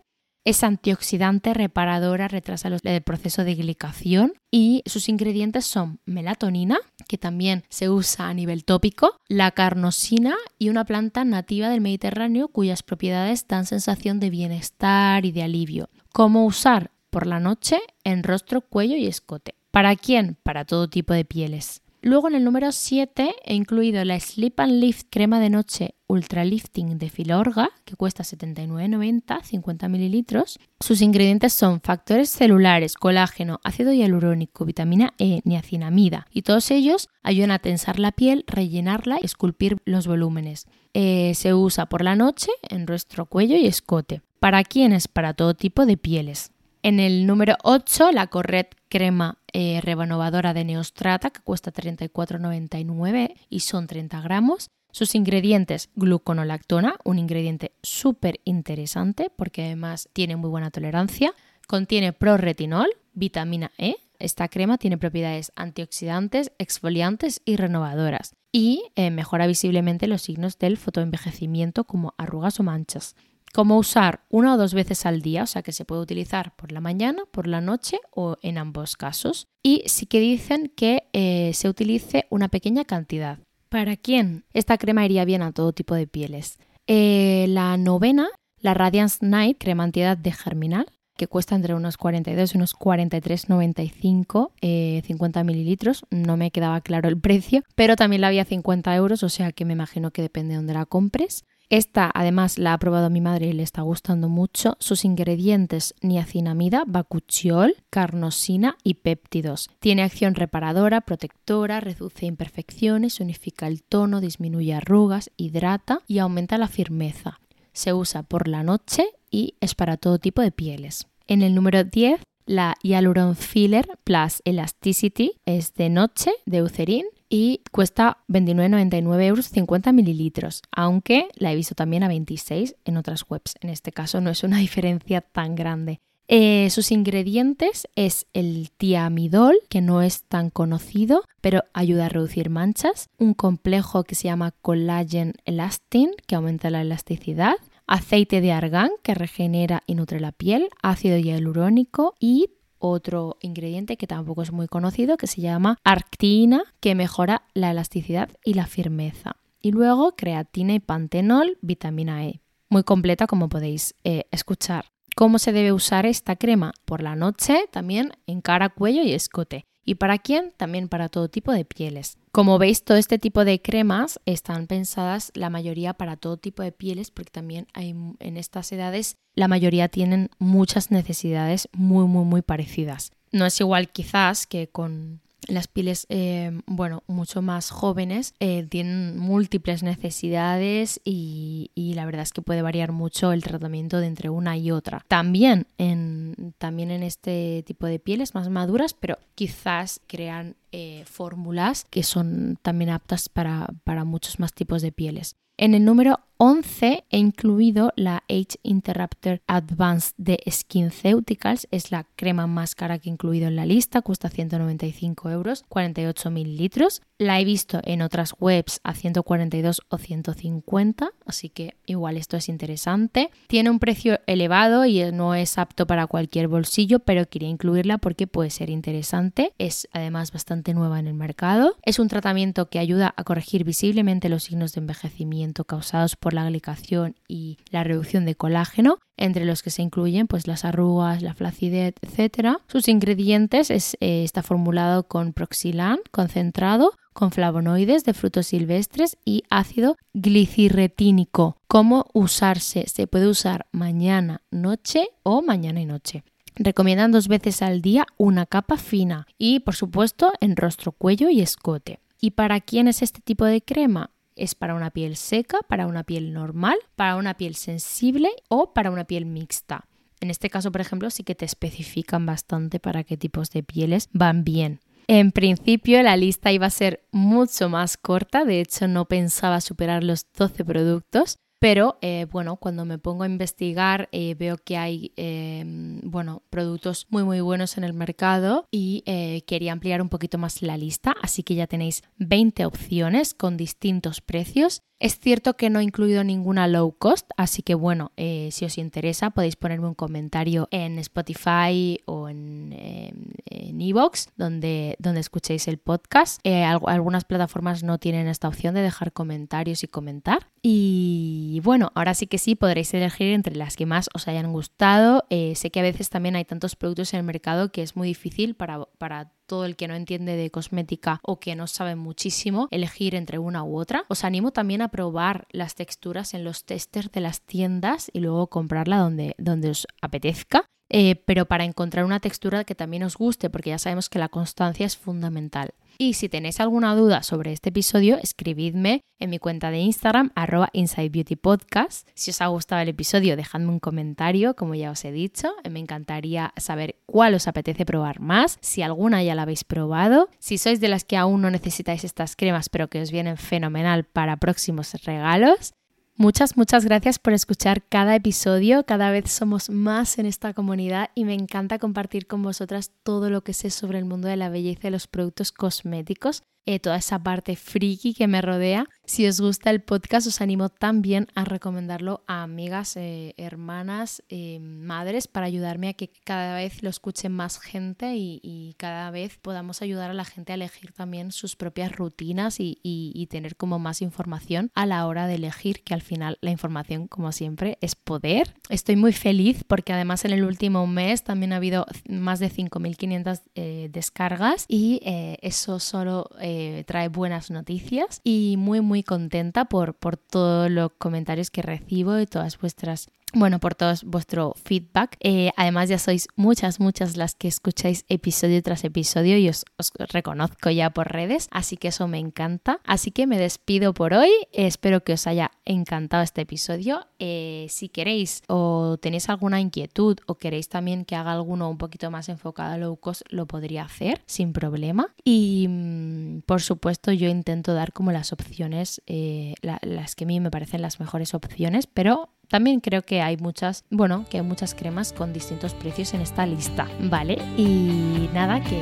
Es 0.45 0.63
antioxidante, 0.65 1.53
reparadora, 1.53 2.27
retrasa 2.27 2.67
el 2.67 3.01
proceso 3.01 3.45
de 3.45 3.55
glicación 3.55 4.33
y 4.51 4.83
sus 4.85 5.07
ingredientes 5.07 5.65
son 5.65 5.99
melatonina, 6.05 6.79
que 7.07 7.17
también 7.17 7.63
se 7.69 7.89
usa 7.89 8.27
a 8.27 8.33
nivel 8.33 8.65
tópico, 8.65 9.21
la 9.29 9.51
carnosina 9.51 10.35
y 10.59 10.67
una 10.67 10.83
planta 10.83 11.23
nativa 11.23 11.69
del 11.69 11.79
Mediterráneo 11.79 12.49
cuyas 12.49 12.83
propiedades 12.83 13.47
dan 13.47 13.65
sensación 13.65 14.19
de 14.19 14.29
bienestar 14.29 15.25
y 15.25 15.31
de 15.31 15.43
alivio. 15.43 15.89
¿Cómo 16.11 16.45
usar? 16.45 16.91
Por 17.09 17.25
la 17.25 17.39
noche 17.39 17.79
en 18.03 18.23
rostro, 18.23 18.61
cuello 18.61 18.97
y 18.97 19.07
escote. 19.07 19.55
¿Para 19.71 19.95
quién? 19.95 20.35
Para 20.43 20.65
todo 20.65 20.89
tipo 20.89 21.13
de 21.13 21.23
pieles. 21.23 21.81
Luego 22.05 22.27
en 22.27 22.35
el 22.35 22.43
número 22.43 22.73
7 22.73 23.33
he 23.45 23.55
incluido 23.55 24.03
la 24.03 24.19
Sleep 24.19 24.59
and 24.59 24.73
Lift 24.73 25.07
crema 25.09 25.39
de 25.39 25.49
noche 25.49 25.95
Ultra 26.07 26.43
Lifting 26.43 26.97
de 26.97 27.09
Filorga, 27.09 27.69
que 27.85 27.95
cuesta 27.95 28.23
79,90, 28.23 29.41
50 29.41 29.87
mililitros. 29.87 30.59
Sus 30.81 31.01
ingredientes 31.01 31.53
son 31.53 31.79
factores 31.79 32.29
celulares, 32.29 32.95
colágeno, 32.95 33.61
ácido 33.63 33.93
hialurónico, 33.93 34.65
vitamina 34.65 35.13
E, 35.17 35.39
niacinamida 35.45 36.27
y 36.29 36.41
todos 36.41 36.71
ellos 36.71 37.07
ayudan 37.23 37.51
a 37.51 37.59
tensar 37.59 37.99
la 37.99 38.11
piel, 38.11 38.43
rellenarla 38.47 39.19
y 39.21 39.25
esculpir 39.25 39.77
los 39.85 40.05
volúmenes. 40.05 40.67
Eh, 40.93 41.31
se 41.35 41.53
usa 41.53 41.85
por 41.85 42.03
la 42.03 42.17
noche 42.17 42.51
en 42.67 42.83
nuestro 42.83 43.27
cuello 43.27 43.55
y 43.55 43.65
escote. 43.65 44.21
¿Para 44.41 44.65
quiénes? 44.65 45.07
Para 45.07 45.35
todo 45.35 45.53
tipo 45.53 45.85
de 45.85 45.95
pieles. 45.95 46.51
En 46.85 46.99
el 46.99 47.25
número 47.25 47.55
8, 47.63 48.11
la 48.11 48.27
Corret 48.27 48.75
crema 48.89 49.37
eh, 49.53 49.79
renovadora 49.81 50.53
de 50.53 50.65
Neostrata, 50.65 51.29
que 51.29 51.39
cuesta 51.39 51.71
34,99 51.71 53.35
y 53.49 53.61
son 53.61 53.87
30 53.87 54.19
gramos. 54.19 54.69
Sus 54.91 55.15
ingredientes, 55.15 55.89
gluconolactona, 55.95 56.97
un 57.05 57.19
ingrediente 57.19 57.71
súper 57.81 58.41
interesante 58.43 59.31
porque 59.33 59.63
además 59.63 60.09
tiene 60.11 60.35
muy 60.35 60.49
buena 60.49 60.71
tolerancia. 60.71 61.33
Contiene 61.67 62.11
proretinol, 62.11 62.89
vitamina 63.13 63.71
E. 63.77 63.95
Esta 64.19 64.49
crema 64.49 64.77
tiene 64.77 64.97
propiedades 64.97 65.53
antioxidantes, 65.55 66.51
exfoliantes 66.57 67.41
y 67.45 67.55
renovadoras. 67.55 68.35
Y 68.51 68.83
eh, 68.95 69.09
mejora 69.09 69.47
visiblemente 69.47 70.07
los 70.07 70.23
signos 70.23 70.59
del 70.59 70.75
fotoenvejecimiento 70.75 71.85
como 71.85 72.13
arrugas 72.17 72.59
o 72.59 72.63
manchas. 72.63 73.15
Cómo 73.53 73.77
usar 73.77 74.21
una 74.29 74.55
o 74.55 74.57
dos 74.57 74.73
veces 74.73 75.05
al 75.05 75.21
día, 75.21 75.43
o 75.43 75.47
sea 75.47 75.61
que 75.61 75.73
se 75.73 75.85
puede 75.85 76.01
utilizar 76.01 76.55
por 76.55 76.71
la 76.71 76.81
mañana, 76.81 77.21
por 77.31 77.45
la 77.45 77.61
noche 77.61 77.99
o 78.09 78.35
en 78.41 78.57
ambos 78.57 78.97
casos. 78.97 79.47
Y 79.61 79.83
sí 79.85 80.07
que 80.07 80.19
dicen 80.19 80.73
que 80.75 81.03
eh, 81.13 81.51
se 81.53 81.69
utilice 81.69 82.25
una 82.31 82.49
pequeña 82.49 82.83
cantidad. 82.83 83.37
¿Para 83.69 83.95
quién? 83.95 84.45
Esta 84.53 84.79
crema 84.79 85.05
iría 85.05 85.23
bien 85.23 85.43
a 85.43 85.51
todo 85.51 85.71
tipo 85.71 85.93
de 85.93 86.07
pieles. 86.07 86.57
Eh, 86.87 87.45
la 87.47 87.77
novena, 87.77 88.27
la 88.57 88.73
Radiance 88.73 89.19
Night, 89.21 89.57
crema 89.59 89.83
antiedad 89.83 90.17
de 90.17 90.31
germinal, 90.31 90.87
que 91.15 91.27
cuesta 91.27 91.55
entre 91.55 91.75
unos 91.75 91.97
42 91.97 92.55
y 92.55 92.57
unos 92.57 92.75
43,95, 92.75 95.03
50 95.05 95.39
eh, 95.39 95.43
mililitros. 95.43 96.07
No 96.09 96.37
me 96.37 96.49
quedaba 96.49 96.81
claro 96.81 97.07
el 97.07 97.19
precio, 97.19 97.61
pero 97.75 97.95
también 97.95 98.21
la 98.21 98.29
había 98.29 98.45
50 98.45 98.95
euros, 98.95 99.21
o 99.21 99.29
sea 99.29 99.51
que 99.51 99.63
me 99.63 99.73
imagino 99.73 100.09
que 100.09 100.23
depende 100.23 100.53
de 100.53 100.57
dónde 100.57 100.73
la 100.73 100.87
compres. 100.87 101.45
Esta 101.73 102.11
además 102.13 102.59
la 102.59 102.73
ha 102.73 102.77
probado 102.77 103.09
mi 103.09 103.19
madre 103.19 103.47
y 103.47 103.53
le 103.53 103.63
está 103.63 103.81
gustando 103.81 104.29
mucho. 104.29 104.77
Sus 104.77 105.05
ingredientes 105.05 105.95
niacinamida, 106.03 106.83
bacuchiol, 106.85 107.77
carnosina 107.89 108.77
y 108.83 108.93
péptidos. 108.93 109.71
Tiene 109.79 110.03
acción 110.03 110.35
reparadora, 110.35 111.01
protectora, 111.01 111.79
reduce 111.79 112.27
imperfecciones, 112.27 113.19
unifica 113.19 113.65
el 113.65 113.81
tono, 113.81 114.21
disminuye 114.21 114.75
arrugas, 114.75 115.31
hidrata 115.35 116.01
y 116.07 116.19
aumenta 116.19 116.59
la 116.59 116.67
firmeza. 116.67 117.39
Se 117.71 117.91
usa 117.91 118.21
por 118.21 118.47
la 118.47 118.61
noche 118.61 119.07
y 119.31 119.55
es 119.59 119.73
para 119.73 119.97
todo 119.97 120.19
tipo 120.19 120.43
de 120.43 120.51
pieles. 120.51 121.07
En 121.25 121.41
el 121.41 121.55
número 121.55 121.83
10 121.83 122.21
la 122.45 122.75
Hyaluron 122.83 123.35
Filler 123.35 123.87
Plus 124.03 124.43
Elasticity 124.45 125.39
es 125.45 125.73
de 125.73 125.89
noche 125.89 126.33
de 126.45 126.57
Eucerin 126.57 127.05
y 127.33 127.61
cuesta 127.71 128.19
29,99 128.27 129.23
euros 129.23 129.47
50 129.47 129.91
mililitros, 129.91 130.61
aunque 130.71 131.29
la 131.33 131.51
he 131.51 131.55
visto 131.55 131.73
también 131.73 132.03
a 132.03 132.07
26 132.07 132.75
en 132.85 132.95
otras 132.95 133.25
webs. 133.27 133.55
En 133.61 133.71
este 133.71 133.91
caso 133.91 134.21
no 134.21 134.29
es 134.29 134.43
una 134.43 134.57
diferencia 134.59 135.21
tan 135.21 135.55
grande. 135.55 135.99
Eh, 136.27 136.69
sus 136.69 136.91
ingredientes 136.91 137.87
es 137.95 138.27
el 138.33 138.69
tiamidol, 138.77 139.57
que 139.67 139.81
no 139.81 140.03
es 140.03 140.21
tan 140.25 140.51
conocido, 140.51 141.23
pero 141.41 141.63
ayuda 141.73 142.05
a 142.05 142.09
reducir 142.09 142.51
manchas, 142.51 143.09
un 143.17 143.33
complejo 143.33 144.03
que 144.03 144.13
se 144.13 144.25
llama 144.25 144.53
collagen 144.61 145.33
elastin, 145.45 146.11
que 146.27 146.35
aumenta 146.35 146.69
la 146.69 146.81
elasticidad, 146.81 147.55
aceite 147.87 148.41
de 148.41 148.51
argán, 148.51 148.91
que 149.01 149.15
regenera 149.15 149.81
y 149.87 149.95
nutre 149.95 150.19
la 150.19 150.33
piel, 150.33 150.69
ácido 150.83 151.17
hialurónico 151.17 152.13
y 152.19 152.51
otro 152.83 153.37
ingrediente 153.41 153.97
que 153.97 154.07
tampoco 154.07 154.41
es 154.41 154.51
muy 154.51 154.67
conocido 154.67 155.15
que 155.15 155.27
se 155.27 155.41
llama 155.41 155.77
arctina, 155.83 156.63
que 156.79 156.95
mejora 156.95 157.43
la 157.53 157.71
elasticidad 157.71 158.29
y 158.43 158.55
la 158.55 158.65
firmeza. 158.65 159.37
Y 159.61 159.71
luego 159.71 160.15
creatina 160.17 160.73
y 160.73 160.79
pantenol, 160.79 161.57
vitamina 161.61 162.25
E. 162.25 162.41
Muy 162.69 162.83
completa 162.83 163.27
como 163.27 163.47
podéis 163.47 163.95
eh, 164.03 164.25
escuchar. 164.31 164.85
¿Cómo 165.15 165.39
se 165.39 165.53
debe 165.53 165.71
usar 165.71 166.05
esta 166.05 166.35
crema? 166.35 166.73
Por 166.85 167.01
la 167.01 167.15
noche, 167.15 167.65
también 167.71 168.11
en 168.27 168.41
cara, 168.41 168.69
cuello 168.69 169.03
y 169.03 169.13
escote. 169.13 169.65
¿Y 169.85 169.95
para 169.95 170.17
quién? 170.17 170.53
También 170.55 170.87
para 170.87 171.09
todo 171.09 171.29
tipo 171.29 171.51
de 171.51 171.65
pieles. 171.65 172.17
Como 172.31 172.57
veis, 172.57 172.83
todo 172.83 172.97
este 172.97 173.19
tipo 173.19 173.45
de 173.45 173.61
cremas 173.61 174.19
están 174.25 174.67
pensadas 174.67 175.31
la 175.35 175.49
mayoría 175.49 175.93
para 175.93 176.15
todo 176.17 176.37
tipo 176.37 176.63
de 176.63 176.71
pieles 176.71 177.11
porque 177.11 177.31
también 177.31 177.67
hay 177.73 177.89
en 178.19 178.37
estas 178.37 178.71
edades 178.71 179.17
la 179.35 179.47
mayoría 179.47 179.89
tienen 179.89 180.29
muchas 180.37 180.91
necesidades 180.91 181.67
muy 181.73 182.05
muy 182.05 182.25
muy 182.25 182.41
parecidas. 182.41 183.11
No 183.31 183.45
es 183.45 183.59
igual 183.59 183.89
quizás 183.89 184.45
que 184.45 184.67
con 184.69 185.21
las 185.47 185.67
pieles, 185.67 186.05
eh, 186.09 186.51
bueno, 186.65 187.03
mucho 187.07 187.41
más 187.41 187.69
jóvenes 187.69 188.33
eh, 188.39 188.65
tienen 188.69 189.17
múltiples 189.17 189.83
necesidades 189.83 191.01
y, 191.03 191.69
la 191.95 192.05
verdad 192.05 192.23
es 192.23 192.33
que 192.33 192.41
puede 192.41 192.63
variar 192.63 192.91
mucho 192.91 193.31
el 193.31 193.43
tratamiento 193.43 193.99
de 193.99 194.07
entre 194.07 194.29
una 194.29 194.57
y 194.57 194.71
otra. 194.71 195.05
También 195.07 195.67
en 195.77 196.53
también 196.57 196.89
en 196.89 197.03
este 197.03 197.63
tipo 197.67 197.85
de 197.85 197.99
pieles 197.99 198.33
más 198.33 198.49
maduras, 198.49 198.93
pero 198.93 199.19
quizás 199.35 200.01
crean 200.07 200.55
eh, 200.71 201.03
fórmulas 201.05 201.85
que 201.85 202.03
son 202.03 202.57
también 202.61 202.89
aptas 202.89 203.29
para, 203.29 203.67
para 203.83 204.03
muchos 204.05 204.39
más 204.39 204.53
tipos 204.53 204.81
de 204.81 204.91
pieles. 204.91 205.35
En 205.57 205.75
el 205.75 205.85
número 205.85 206.19
11 206.37 207.05
he 207.09 207.17
incluido 207.17 207.93
la 207.95 208.23
Age 208.29 208.57
Interrupter 208.63 209.41
Advanced 209.47 210.13
de 210.17 210.39
SkinCeuticals. 210.49 211.67
Es 211.71 211.91
la 211.91 212.05
crema 212.15 212.47
más 212.47 212.75
cara 212.75 212.99
que 212.99 213.09
he 213.09 213.13
incluido 213.13 213.47
en 213.47 213.55
la 213.55 213.65
lista, 213.65 214.01
cuesta 214.01 214.29
195 214.29 215.29
euros, 215.29 215.63
48 215.69 216.31
mililitros. 216.31 217.01
La 217.17 217.39
he 217.39 217.45
visto 217.45 217.79
en 217.83 218.01
otras 218.01 218.33
webs 218.39 218.81
a 218.83 218.93
142 218.93 219.81
o 219.87 219.97
150, 219.97 221.11
así 221.25 221.49
que 221.49 221.75
igual 221.85 222.17
esto 222.17 222.35
es 222.35 222.49
interesante. 222.49 223.29
Tiene 223.47 223.69
un 223.69 223.79
precio 223.79 224.19
elevado 224.27 224.85
y 224.85 225.11
no 225.11 225.35
es 225.35 225.57
apto 225.57 225.87
para 225.87 226.07
cualquier 226.07 226.47
bolsillo, 226.47 226.99
pero 226.99 227.29
quería 227.29 227.49
incluirla 227.49 227.99
porque 227.99 228.27
puede 228.27 228.49
ser 228.49 228.69
interesante. 228.69 229.53
Es 229.59 229.87
además 229.93 230.31
bastante 230.31 230.73
nueva 230.73 230.99
en 230.99 231.07
el 231.07 231.13
mercado. 231.13 231.77
Es 231.83 231.99
un 231.99 232.07
tratamiento 232.07 232.69
que 232.69 232.79
ayuda 232.79 233.13
a 233.15 233.23
corregir 233.23 233.63
visiblemente 233.63 234.29
los 234.29 234.43
signos 234.43 234.73
de 234.73 234.81
envejecimiento 234.81 235.63
causados 235.65 236.15
por 236.23 236.33
la 236.33 236.45
glicación 236.45 237.15
y 237.27 237.57
la 237.69 237.83
reducción 237.83 238.23
de 238.23 238.35
colágeno, 238.35 238.97
entre 239.17 239.43
los 239.43 239.61
que 239.61 239.71
se 239.71 239.81
incluyen 239.81 240.27
pues, 240.27 240.47
las 240.47 240.63
arrugas, 240.63 241.21
la 241.21 241.33
flacidez, 241.33 241.95
etc. 242.01 242.59
Sus 242.67 242.87
ingredientes 242.87 243.69
es, 243.69 243.97
eh, 243.99 244.23
está 244.23 244.41
formulado 244.41 245.03
con 245.03 245.33
proxilan 245.33 245.99
concentrado, 246.11 246.93
con 247.11 247.31
flavonoides 247.31 248.05
de 248.05 248.13
frutos 248.13 248.47
silvestres 248.47 249.17
y 249.25 249.43
ácido 249.49 249.97
glicirretínico. 250.13 251.57
¿Cómo 251.67 252.05
usarse? 252.13 252.85
Se 252.87 253.05
puede 253.05 253.27
usar 253.27 253.67
mañana, 253.73 254.41
noche 254.49 255.09
o 255.23 255.41
mañana 255.41 255.81
y 255.81 255.85
noche. 255.85 256.23
Recomiendan 256.55 257.11
dos 257.11 257.27
veces 257.27 257.61
al 257.61 257.81
día 257.81 258.07
una 258.15 258.45
capa 258.45 258.77
fina 258.77 259.27
y, 259.37 259.59
por 259.59 259.75
supuesto, 259.75 260.31
en 260.39 260.55
rostro, 260.55 260.93
cuello 260.93 261.29
y 261.29 261.41
escote. 261.41 261.99
¿Y 262.21 262.31
para 262.31 262.61
quién 262.61 262.87
es 262.87 263.01
este 263.01 263.19
tipo 263.19 263.43
de 263.43 263.61
crema? 263.61 264.12
Es 264.35 264.55
para 264.55 264.75
una 264.75 264.91
piel 264.91 265.15
seca, 265.15 265.59
para 265.67 265.87
una 265.87 266.03
piel 266.03 266.33
normal, 266.33 266.77
para 266.95 267.15
una 267.15 267.35
piel 267.35 267.55
sensible 267.55 268.29
o 268.49 268.73
para 268.73 268.91
una 268.91 269.05
piel 269.05 269.25
mixta. 269.25 269.85
En 270.19 270.29
este 270.29 270.49
caso, 270.49 270.71
por 270.71 270.81
ejemplo, 270.81 271.09
sí 271.09 271.23
que 271.23 271.35
te 271.35 271.45
especifican 271.45 272.25
bastante 272.25 272.79
para 272.79 273.03
qué 273.03 273.17
tipos 273.17 273.49
de 273.51 273.63
pieles 273.63 274.09
van 274.13 274.43
bien. 274.43 274.79
En 275.07 275.31
principio 275.31 276.01
la 276.01 276.15
lista 276.15 276.51
iba 276.51 276.67
a 276.67 276.69
ser 276.69 277.03
mucho 277.11 277.67
más 277.67 277.97
corta, 277.97 278.45
de 278.45 278.61
hecho 278.61 278.87
no 278.87 279.05
pensaba 279.05 279.59
superar 279.59 280.03
los 280.03 280.25
12 280.31 280.63
productos, 280.63 281.37
pero 281.63 281.97
eh, 282.01 282.27
bueno, 282.29 282.57
cuando 282.57 282.83
me 282.83 282.97
pongo 282.97 283.23
a 283.23 283.25
investigar 283.25 284.09
eh, 284.11 284.35
veo 284.37 284.57
que 284.57 284.75
hay 284.75 285.13
em, 285.15 286.01
bueno, 286.03 286.43
productos 286.49 287.07
muy 287.09 287.23
muy 287.23 287.39
buenos 287.39 287.77
en 287.77 287.85
el 287.85 287.93
mercado 287.93 288.67
y 288.69 289.01
eh, 289.05 289.43
quería 289.47 289.71
ampliar 289.71 290.01
un 290.01 290.09
poquito 290.09 290.37
más 290.37 290.61
la 290.61 290.75
lista, 290.75 291.15
así 291.21 291.41
que 291.41 291.55
ya 291.55 291.65
tenéis 291.65 292.03
20 292.17 292.65
opciones 292.65 293.33
con 293.33 293.55
distintos 293.55 294.19
precios 294.19 294.81
es 294.99 295.17
cierto 295.19 295.55
que 295.55 295.69
no 295.69 295.79
he 295.79 295.83
incluido 295.83 296.25
ninguna 296.25 296.67
low 296.67 296.97
cost, 296.97 297.29
así 297.35 297.61
que 297.61 297.75
bueno, 297.75 298.13
si 298.15 298.63
os 298.63 298.77
interesa 298.77 299.31
podéis 299.31 299.57
ponerme 299.57 299.87
un 299.87 299.95
comentario 299.95 300.69
en 300.71 300.97
Spotify 300.99 301.99
o 302.05 302.29
en 302.29 303.33
Evox, 303.81 304.29
donde, 304.37 304.95
donde 304.99 305.19
escuchéis 305.19 305.67
el 305.67 305.77
podcast. 305.77 306.39
Algunas 306.45 307.25
plataformas 307.25 307.83
no 307.83 307.97
tienen 307.97 308.27
esta 308.27 308.47
opción 308.47 308.75
de 308.75 308.81
dejar 308.81 309.11
comentarios 309.11 309.83
y 309.83 309.89
comentar. 309.89 310.52
Y 310.65 311.59
bueno, 311.61 311.91
ahora 311.93 312.13
sí 312.13 312.25
que 312.25 312.37
sí 312.37 312.55
podréis 312.55 312.93
elegir 312.93 313.33
entre 313.33 313.53
las 313.53 313.75
que 313.75 313.85
más 313.85 314.09
os 314.13 314.29
hayan 314.29 314.53
gustado. 314.53 315.25
Eh, 315.29 315.55
sé 315.55 315.71
que 315.71 315.81
a 315.81 315.83
veces 315.83 316.09
también 316.09 316.37
hay 316.37 316.45
tantos 316.45 316.77
productos 316.77 317.13
en 317.13 317.19
el 317.19 317.25
mercado 317.25 317.69
que 317.69 317.81
es 317.81 317.97
muy 317.97 318.07
difícil 318.07 318.55
para, 318.55 318.85
para 318.97 319.33
todo 319.45 319.65
el 319.65 319.75
que 319.75 319.89
no 319.89 319.95
entiende 319.95 320.37
de 320.37 320.49
cosmética 320.51 321.19
o 321.21 321.41
que 321.41 321.57
no 321.57 321.67
sabe 321.67 321.97
muchísimo 321.97 322.69
elegir 322.71 323.13
entre 323.13 323.39
una 323.39 323.65
u 323.65 323.77
otra. 323.77 324.05
Os 324.07 324.23
animo 324.23 324.51
también 324.51 324.81
a 324.81 324.87
probar 324.87 325.47
las 325.51 325.75
texturas 325.75 326.33
en 326.33 326.45
los 326.45 326.63
testers 326.63 327.11
de 327.11 327.19
las 327.19 327.41
tiendas 327.41 328.09
y 328.13 328.21
luego 328.21 328.47
comprarla 328.47 328.99
donde, 328.99 329.35
donde 329.37 329.69
os 329.69 329.85
apetezca. 330.01 330.69
Eh, 330.95 331.15
pero 331.25 331.47
para 331.47 331.63
encontrar 331.63 332.05
una 332.05 332.19
textura 332.19 332.65
que 332.65 332.75
también 332.75 333.01
os 333.01 333.17
guste, 333.17 333.49
porque 333.49 333.71
ya 333.71 333.79
sabemos 333.79 334.09
que 334.09 334.19
la 334.19 334.29
constancia 334.29 334.85
es 334.85 334.95
fundamental. 334.95 335.73
Y 335.97 336.13
si 336.13 336.29
tenéis 336.29 336.59
alguna 336.59 336.93
duda 336.93 337.23
sobre 337.23 337.51
este 337.51 337.69
episodio, 337.69 338.17
escribidme 338.21 339.01
en 339.19 339.31
mi 339.31 339.39
cuenta 339.39 339.71
de 339.71 339.79
Instagram, 339.79 340.31
arroba 340.35 340.69
InsideBeautyPodcast. 340.71 342.07
Si 342.13 342.29
os 342.29 342.41
ha 342.41 342.47
gustado 342.47 342.83
el 342.83 342.89
episodio, 342.89 343.35
dejadme 343.35 343.69
un 343.69 343.79
comentario, 343.79 344.55
como 344.55 344.75
ya 344.75 344.91
os 344.91 345.03
he 345.03 345.11
dicho. 345.11 345.51
Me 345.67 345.79
encantaría 345.79 346.53
saber 346.57 346.97
cuál 347.07 347.33
os 347.33 347.47
apetece 347.47 347.85
probar 347.85 348.19
más, 348.19 348.59
si 348.61 348.83
alguna 348.83 349.23
ya 349.23 349.33
la 349.33 349.43
habéis 349.43 349.63
probado, 349.63 350.29
si 350.37 350.59
sois 350.59 350.79
de 350.79 350.89
las 350.89 351.05
que 351.05 351.17
aún 351.17 351.41
no 351.41 351.49
necesitáis 351.49 352.03
estas 352.03 352.35
cremas, 352.35 352.69
pero 352.69 352.87
que 352.87 353.01
os 353.01 353.11
vienen 353.11 353.37
fenomenal 353.37 354.03
para 354.03 354.37
próximos 354.37 354.93
regalos. 355.05 355.73
Muchas, 356.15 356.57
muchas 356.57 356.85
gracias 356.85 357.17
por 357.17 357.33
escuchar 357.33 357.81
cada 357.89 358.15
episodio. 358.15 358.85
Cada 358.85 359.09
vez 359.09 359.31
somos 359.31 359.71
más 359.71 360.19
en 360.19 360.27
esta 360.27 360.53
comunidad 360.53 361.09
y 361.15 361.25
me 361.25 361.33
encanta 361.33 361.79
compartir 361.79 362.27
con 362.27 362.43
vosotras 362.43 362.91
todo 363.01 363.31
lo 363.31 363.43
que 363.43 363.53
sé 363.53 363.71
sobre 363.71 363.97
el 363.97 364.05
mundo 364.05 364.27
de 364.27 364.37
la 364.37 364.49
belleza 364.49 364.89
y 364.89 364.91
los 364.91 365.07
productos 365.07 365.51
cosméticos. 365.51 366.43
Eh, 366.65 366.79
toda 366.79 366.95
esa 366.95 367.19
parte 367.19 367.57
friki 367.57 368.13
que 368.13 368.27
me 368.27 368.41
rodea. 368.41 368.87
Si 369.05 369.27
os 369.27 369.41
gusta 369.41 369.69
el 369.69 369.81
podcast, 369.81 370.27
os 370.27 370.39
animo 370.39 370.69
también 370.69 371.27
a 371.35 371.43
recomendarlo 371.43 372.23
a 372.25 372.41
amigas, 372.41 372.95
eh, 372.95 373.33
hermanas, 373.35 374.23
eh, 374.29 374.59
madres, 374.61 375.27
para 375.27 375.45
ayudarme 375.45 375.89
a 375.89 375.93
que 375.93 376.09
cada 376.23 376.55
vez 376.55 376.81
lo 376.81 376.89
escuche 376.89 377.27
más 377.27 377.59
gente 377.59 378.13
y, 378.15 378.41
cada 378.77 379.11
vez 379.11 379.37
podamos 379.37 379.81
ayudar 379.81 380.09
a 380.09 380.13
la 380.13 380.25
gente 380.25 380.51
a 380.51 380.55
elegir 380.55 380.91
también 380.93 381.31
sus 381.31 381.55
propias 381.55 381.91
rutinas 381.91 382.59
y, 382.59 382.79
y, 382.81 383.27
tener 383.27 383.55
como 383.55 383.77
más 383.77 384.01
información 384.01 384.71
a 384.73 384.85
la 384.85 385.05
hora 385.05 385.27
de 385.27 385.35
elegir, 385.35 385.83
que 385.83 385.93
al 385.93 386.01
final 386.01 386.37
la 386.41 386.51
información, 386.51 387.07
como 387.07 387.31
siempre, 387.31 387.77
es 387.81 387.95
poder. 387.95 388.55
Estoy 388.69 388.95
muy 388.95 389.13
feliz 389.13 389.63
porque 389.67 389.93
además 389.93 390.25
en 390.25 390.31
el 390.31 390.43
último 390.43 390.87
mes 390.87 391.23
también 391.23 391.53
ha 391.53 391.57
habido 391.57 391.85
más 392.07 392.39
de 392.39 392.49
5.500 392.49 393.91
descargas 393.91 394.65
y 394.67 394.99
eso 395.41 395.79
solo 395.79 396.29
eh, 396.53 396.83
trae 396.83 397.07
buenas 397.07 397.49
noticias 397.49 398.21
y 398.23 398.55
muy 398.59 398.81
muy 398.81 399.01
contenta 399.01 399.65
por, 399.65 399.95
por 399.95 400.17
todos 400.17 400.69
los 400.69 400.91
comentarios 400.99 401.49
que 401.49 401.63
recibo 401.63 402.19
y 402.19 402.27
todas 402.27 402.59
vuestras 402.59 403.09
bueno, 403.33 403.59
por 403.59 403.75
todo 403.75 403.93
vuestro 404.05 404.53
feedback. 404.63 405.17
Eh, 405.19 405.51
además, 405.57 405.89
ya 405.89 405.97
sois 405.97 406.27
muchas, 406.35 406.79
muchas 406.79 407.17
las 407.17 407.35
que 407.35 407.47
escucháis 407.47 408.05
episodio 408.07 408.61
tras 408.61 408.83
episodio 408.83 409.37
y 409.37 409.49
os, 409.49 409.65
reconozco 410.11 410.69
ya 410.69 410.91
por 410.91 411.11
redes, 411.11 411.47
así 411.51 411.77
que 411.77 411.89
eso 411.89 412.07
me 412.07 412.19
encanta. 412.19 412.79
Así 412.85 413.11
que 413.11 413.27
me 413.27 413.37
despido 413.37 413.93
por 413.93 414.13
hoy. 414.13 414.29
Espero 414.51 415.03
que 415.03 415.13
os 415.13 415.27
haya 415.27 415.51
encantado 415.65 416.23
este 416.23 416.41
episodio. 416.41 417.07
Eh, 417.19 417.67
si 417.69 417.89
queréis 417.89 418.43
o 418.47 418.97
tenéis 419.01 419.29
alguna 419.29 419.59
inquietud 419.59 420.17
o 420.27 420.35
queréis 420.35 420.69
también 420.69 421.05
que 421.05 421.15
haga 421.15 421.31
alguno 421.31 421.69
un 421.69 421.77
poquito 421.77 422.11
más 422.11 422.29
enfocado 422.29 422.73
a 422.73 422.77
low 422.77 422.95
cost, 422.97 423.23
lo 423.29 423.47
podría 423.47 423.83
hacer 423.83 424.21
sin 424.25 424.53
problema. 424.53 425.07
Y 425.23 425.67
mm, 425.69 426.41
por 426.45 426.61
supuesto, 426.61 427.11
yo 427.11 427.29
intento 427.29 427.73
dar 427.73 427.93
como 427.93 428.11
las 428.11 428.31
opciones, 428.31 429.01
eh, 429.07 429.55
las 429.61 430.15
que 430.15 430.25
a 430.25 430.27
mí 430.27 430.39
me 430.39 430.51
parecen 430.51 430.81
las 430.81 430.99
mejores 430.99 431.33
opciones, 431.33 431.87
pero 431.87 432.29
también 432.47 432.79
creo 432.79 433.01
que 433.01 433.21
hay 433.21 433.37
muchas, 433.37 433.83
bueno, 433.89 434.25
que 434.29 434.37
hay 434.37 434.43
muchas 434.43 434.75
cremas 434.75 435.13
con 435.13 435.33
distintos 435.33 435.73
precios 435.73 436.13
en 436.13 436.21
esta 436.21 436.45
lista, 436.45 436.87
¿vale? 436.99 437.39
Y 437.57 438.29
nada, 438.33 438.61
que 438.61 438.81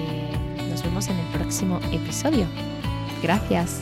nos 0.69 0.83
vemos 0.83 1.07
en 1.07 1.17
el 1.17 1.27
próximo 1.27 1.79
episodio. 1.91 2.45
Gracias. 3.21 3.81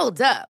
Hold 0.00 0.22
up. 0.22 0.59